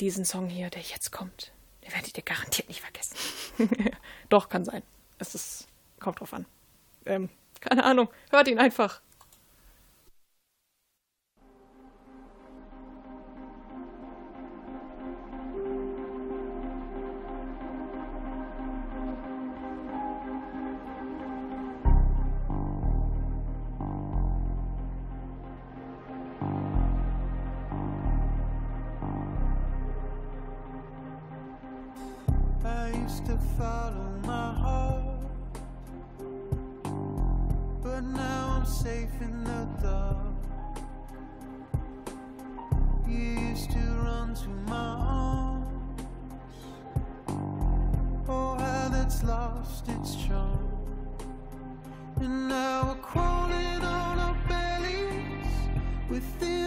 [0.00, 1.52] Diesen Song hier, der jetzt kommt,
[1.84, 3.16] den werdet ihr garantiert nicht vergessen.
[4.28, 4.82] Doch, kann sein.
[5.18, 5.68] Es ist,
[6.00, 6.46] kommt drauf an.
[7.06, 7.28] Ähm,
[7.60, 9.00] keine Ahnung, hört ihn einfach.
[33.58, 35.04] Follow my heart,
[37.82, 40.16] but now I'm safe in the dark.
[43.06, 43.18] You
[43.50, 46.02] used to run to my arms,
[48.28, 50.68] oh how that's lost its charm.
[52.20, 55.52] And now we're crawling on our bellies
[56.08, 56.63] within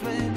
[0.00, 0.29] Christmas.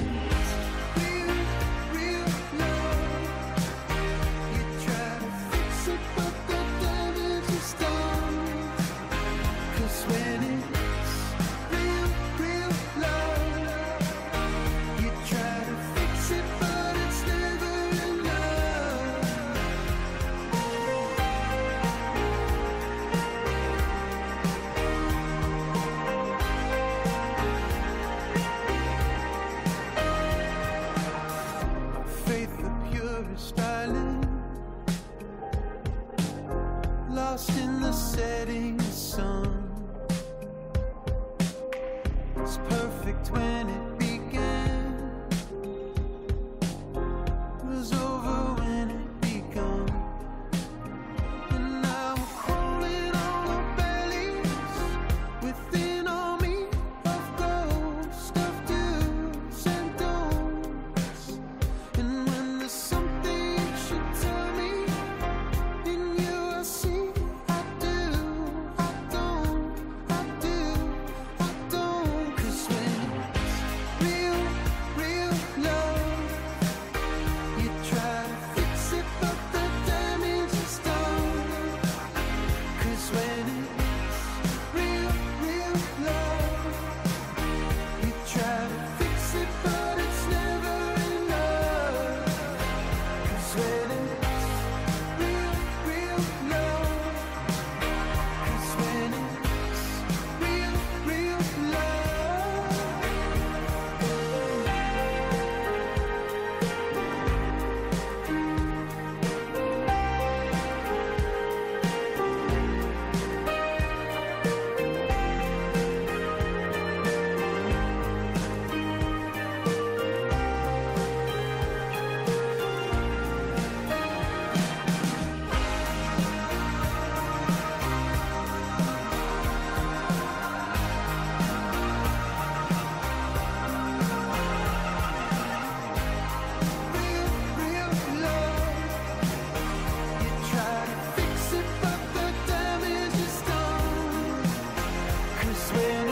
[145.73, 146.02] swim.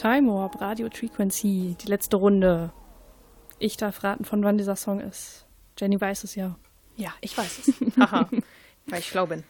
[0.00, 2.72] Time Warp, Radio Frequency, die letzte Runde.
[3.58, 5.44] Ich darf raten, von wann dieser Song ist.
[5.78, 6.56] Jenny weiß es ja.
[6.96, 7.96] Ja, ich weiß es.
[7.98, 8.26] Haha.
[8.86, 9.44] Weil ich schlau bin.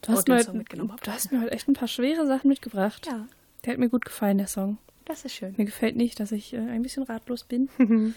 [0.00, 3.06] Du hast, mir heute, du hast mir heute echt ein paar schwere Sachen mitgebracht.
[3.06, 3.26] Ja,
[3.62, 4.78] Der hat mir gut gefallen, der Song.
[5.04, 5.52] das ist schön.
[5.58, 7.68] Mir gefällt nicht, dass ich äh, ein bisschen ratlos bin.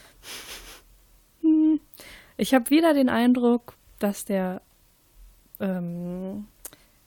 [1.41, 1.81] Hm.
[2.37, 4.61] ich habe wieder den Eindruck, dass der
[5.59, 6.47] ähm,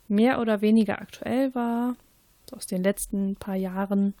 [0.07, 1.95] mehr oder weniger aktuell war,
[2.51, 4.13] aus den letzten paar Jahren.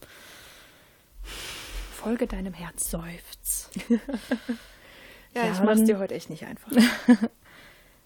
[1.91, 2.89] Folge deinem Herz.
[2.89, 3.69] Seufz.
[3.89, 3.97] Ja,
[5.45, 6.71] Ja, ich mach's dir heute echt nicht einfach.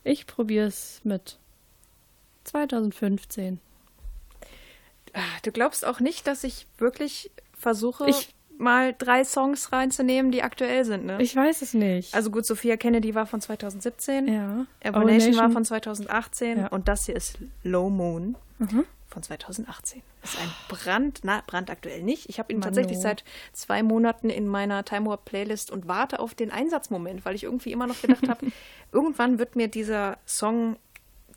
[0.07, 1.39] Ich probiere es mit
[2.43, 3.59] 2015.
[5.13, 10.43] Ah, Du glaubst auch nicht, dass ich wirklich versuche, Ich- mal drei Songs reinzunehmen, die
[10.43, 11.17] aktuell sind, ne?
[11.21, 12.13] Ich weiß es nicht.
[12.13, 14.65] also gut, Sophia Kennedy war von 2017, ja.
[14.83, 16.67] Abomination war von 2018 Ja.
[16.67, 18.85] und das hier ist Low Moon Mhm.
[19.15, 20.03] Von 2018.
[20.23, 22.27] Ist ein Brand, na, brandaktuell nicht.
[22.29, 22.67] Ich habe ihn Mano.
[22.69, 27.33] tatsächlich seit zwei Monaten in meiner Time Warp Playlist und warte auf den Einsatzmoment, weil
[27.33, 28.47] ich irgendwie immer noch gedacht habe,
[28.91, 30.75] irgendwann wird mir dieser Song,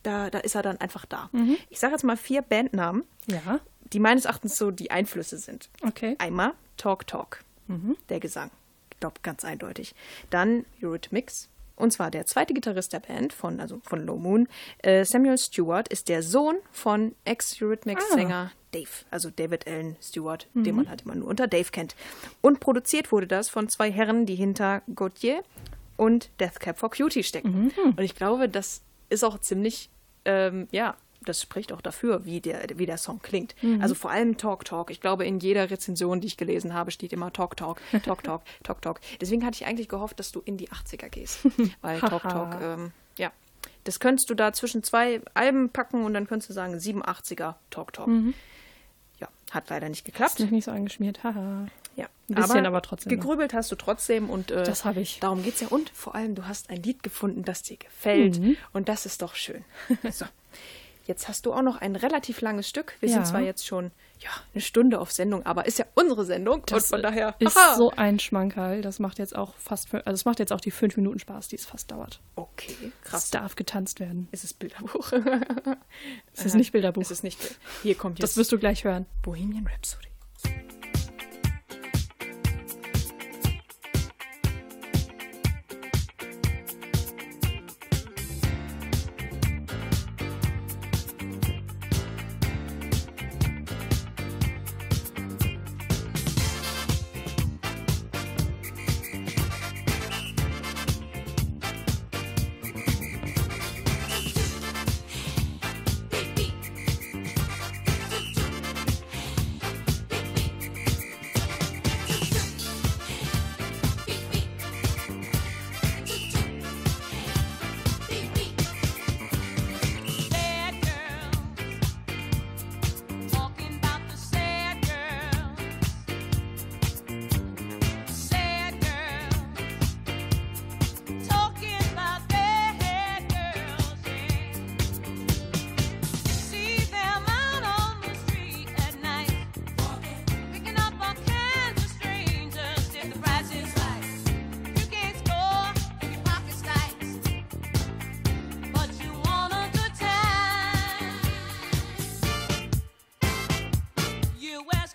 [0.02, 1.30] da, da ist er dann einfach da.
[1.32, 1.56] Mhm.
[1.70, 3.60] Ich sage jetzt mal vier Bandnamen, Ja,
[3.92, 5.70] die meines Erachtens so die Einflüsse sind.
[5.86, 6.16] okay.
[6.18, 7.44] Einmal Talk Talk,
[8.08, 8.50] der Gesang.
[8.90, 9.94] Ich glaube, ganz eindeutig.
[10.30, 11.48] Dann Eurythmics.
[11.78, 14.48] Und zwar der zweite Gitarrist der Band, von, also von Low Moon,
[14.82, 20.88] äh, Samuel Stewart, ist der Sohn von Ex-Eurythmics-Sänger Dave, also David Allen Stewart, den man
[20.90, 21.96] halt immer nur unter Dave kennt.
[22.42, 25.42] Und produziert wurde das von zwei Herren, die hinter Gautier
[25.96, 27.72] und Death Cab for Cutie stecken.
[27.96, 29.88] Und ich glaube, das ist auch ziemlich,
[30.26, 33.54] ähm, ja, das spricht auch dafür, wie der, wie der Song klingt.
[33.80, 34.90] Also vor allem Talk Talk.
[34.90, 38.42] Ich glaube, in jeder Rezension, die ich gelesen habe, steht immer Talk Talk, Talk Talk,
[38.62, 39.00] Talk Talk.
[39.20, 41.40] Deswegen hatte ich eigentlich gehofft, dass du in die 80er gehst.
[41.80, 43.32] Weil Talk Talk, ähm, ja,
[43.84, 47.92] das könntest du da zwischen zwei Alben packen und dann könntest du sagen 87er Talk
[47.92, 48.08] Talk.
[49.18, 50.38] Ja, hat leider nicht geklappt.
[50.40, 51.24] Noch nicht so angeschmiert.
[51.24, 51.66] Haha.
[51.96, 53.20] Ja, Ein bisschen, aber trotzdem noch.
[53.20, 55.18] Gegrübelt hast du trotzdem und äh, Das habe ich.
[55.18, 55.66] Darum geht's ja.
[55.66, 58.38] Und vor allem, du hast ein Lied gefunden, das dir gefällt.
[58.38, 58.56] Mhm.
[58.72, 59.64] Und das ist doch schön.
[60.12, 60.24] so.
[61.08, 62.94] Jetzt hast du auch noch ein relativ langes Stück.
[63.00, 63.14] Wir Ja.
[63.16, 63.90] sind zwar jetzt schon
[64.20, 66.62] ja, eine Stunde auf Sendung, aber ist ja unsere Sendung.
[66.70, 67.76] und von daher ist haha.
[67.76, 68.82] so ein Schmankerl.
[68.82, 71.56] Das macht jetzt auch fast, also es macht jetzt auch die fünf Minuten Spaß, die
[71.56, 72.20] es fast dauert.
[72.36, 73.30] Okay, Es krass.
[73.30, 74.28] darf getanzt werden.
[74.32, 75.12] Ist es Bilderbuch?
[76.34, 77.00] Es ist nicht Bilderbuch.
[77.02, 77.38] Es ist nicht.
[77.82, 79.06] Hier kommt das jetzt wirst du gleich hören.
[79.22, 80.07] Bohemian Rhapsody.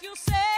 [0.04, 0.53] you say.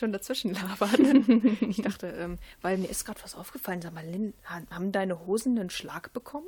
[0.00, 1.56] Schon dazwischen labern.
[1.70, 3.80] Ich dachte, ähm, weil mir ist gerade was aufgefallen.
[3.82, 6.46] Sag mal, Lynn, ha- haben deine Hosen einen Schlag bekommen?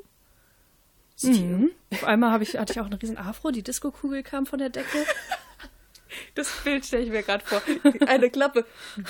[1.23, 1.71] Mhm.
[1.93, 4.89] Auf einmal ich, hatte ich auch einen riesen Afro, die Disco-Kugel kam von der Decke.
[6.35, 7.63] Das Bild stelle ich mir gerade vor.
[8.07, 8.67] Eine Klappe.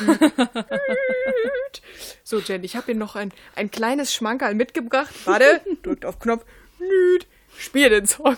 [2.22, 5.12] so, Jen, ich habe hier noch ein, ein kleines Schmankerl mitgebracht.
[5.24, 6.44] Warte, drückt auf Knopf.
[6.78, 7.26] Nüt.
[7.58, 8.36] Spiel den Song.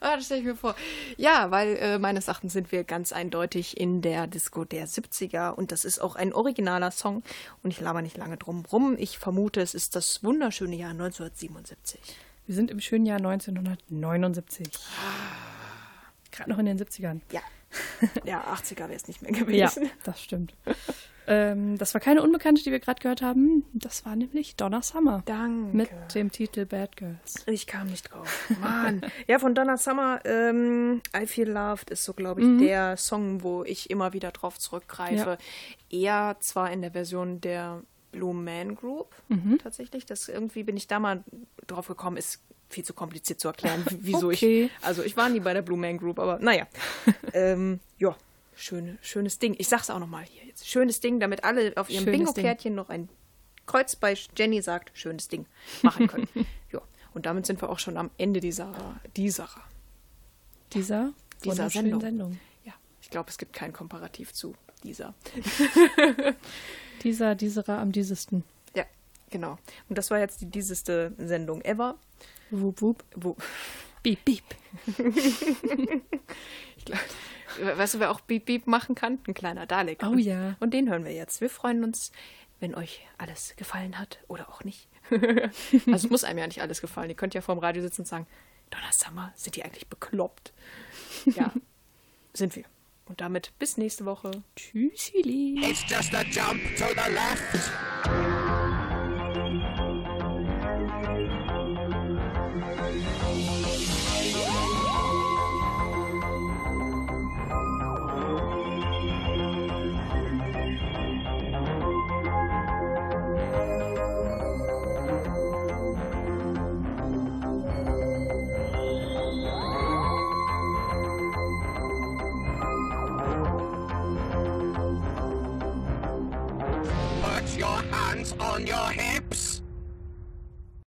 [0.00, 0.74] Ah, das stelle ich mir vor.
[1.16, 5.72] Ja, weil äh, meines Erachtens sind wir ganz eindeutig in der Disco der 70er und
[5.72, 7.22] das ist auch ein originaler Song
[7.62, 8.96] und ich laber nicht lange drum rum.
[8.98, 12.00] Ich vermute, es ist das wunderschöne Jahr 1977.
[12.46, 14.68] Wir sind im schönen Jahr 1979.
[16.30, 17.20] Gerade noch in den 70ern.
[17.30, 17.40] Ja.
[18.24, 19.90] Ja, 80er wäre es nicht mehr Ja, gewesen.
[20.04, 20.54] das stimmt.
[21.26, 23.64] ähm, das war keine Unbekannte, die wir gerade gehört haben.
[23.72, 25.22] Das war nämlich Donna Summer.
[25.24, 25.76] Danke.
[25.76, 27.44] Mit dem Titel Bad Girls.
[27.46, 28.50] Ich kam nicht drauf.
[28.60, 29.00] Mann.
[29.26, 33.64] ja, von Donna Summer, ähm, I Feel Loved ist so, glaube ich, der Song, wo
[33.64, 35.38] ich immer wieder drauf zurückgreife.
[35.90, 39.14] Eher zwar in der Version der Blue Man Group,
[39.62, 40.06] tatsächlich.
[40.06, 41.24] Das irgendwie bin ich da mal
[41.66, 42.40] drauf gekommen, ist
[42.74, 44.64] viel zu kompliziert zu erklären, wieso Okay.
[44.64, 44.84] ich.
[44.84, 46.66] Also ich war nie bei der Blue Man Group, aber naja.
[47.32, 48.14] ähm, ja,
[48.54, 49.54] schöne, schönes Ding.
[49.58, 50.68] Ich sag's auch nochmal hier jetzt.
[50.68, 53.08] Schönes Ding, damit alle auf ihrem Bingo-Kärtchen noch ein
[53.66, 55.46] Kreuz bei Jenny sagt, schönes Ding
[55.82, 56.28] machen können.
[56.72, 56.80] ja,
[57.14, 58.72] und damit sind wir auch schon am Ende dieser,
[59.16, 59.48] dieser,
[60.74, 61.12] Dieser,
[61.44, 62.00] Dieser Sendung.
[62.00, 62.40] Sendung.
[62.64, 65.14] ja, ich glaube, es gibt kein Komparativ zu dieser.
[67.02, 68.44] Dieser, dieser am diesesten.
[68.74, 68.84] Ja,
[69.30, 69.58] genau.
[69.88, 71.96] Und das war jetzt die dieseste Sendung ever.
[72.60, 73.04] Wup, wup.
[73.14, 73.36] Wo,
[74.04, 74.44] Piep, piep.
[76.76, 76.98] ich glaub,
[77.78, 79.18] weißt du, wer auch Beep Beep machen kann?
[79.26, 80.02] Ein kleiner Dalek.
[80.04, 80.56] Oh ja.
[80.60, 81.40] Und den hören wir jetzt.
[81.40, 82.12] Wir freuen uns,
[82.60, 84.88] wenn euch alles gefallen hat oder auch nicht.
[85.10, 87.08] also es muss einem ja nicht alles gefallen.
[87.08, 88.26] Ihr könnt ja vorm Radio sitzen und sagen,
[88.70, 90.52] Donna Summer, sind die eigentlich bekloppt?
[91.24, 91.52] Ja,
[92.34, 92.64] sind wir.
[93.06, 94.30] Und damit bis nächste Woche.
[94.56, 95.60] Tschüssili.
[95.62, 98.33] It's just a jump to the left.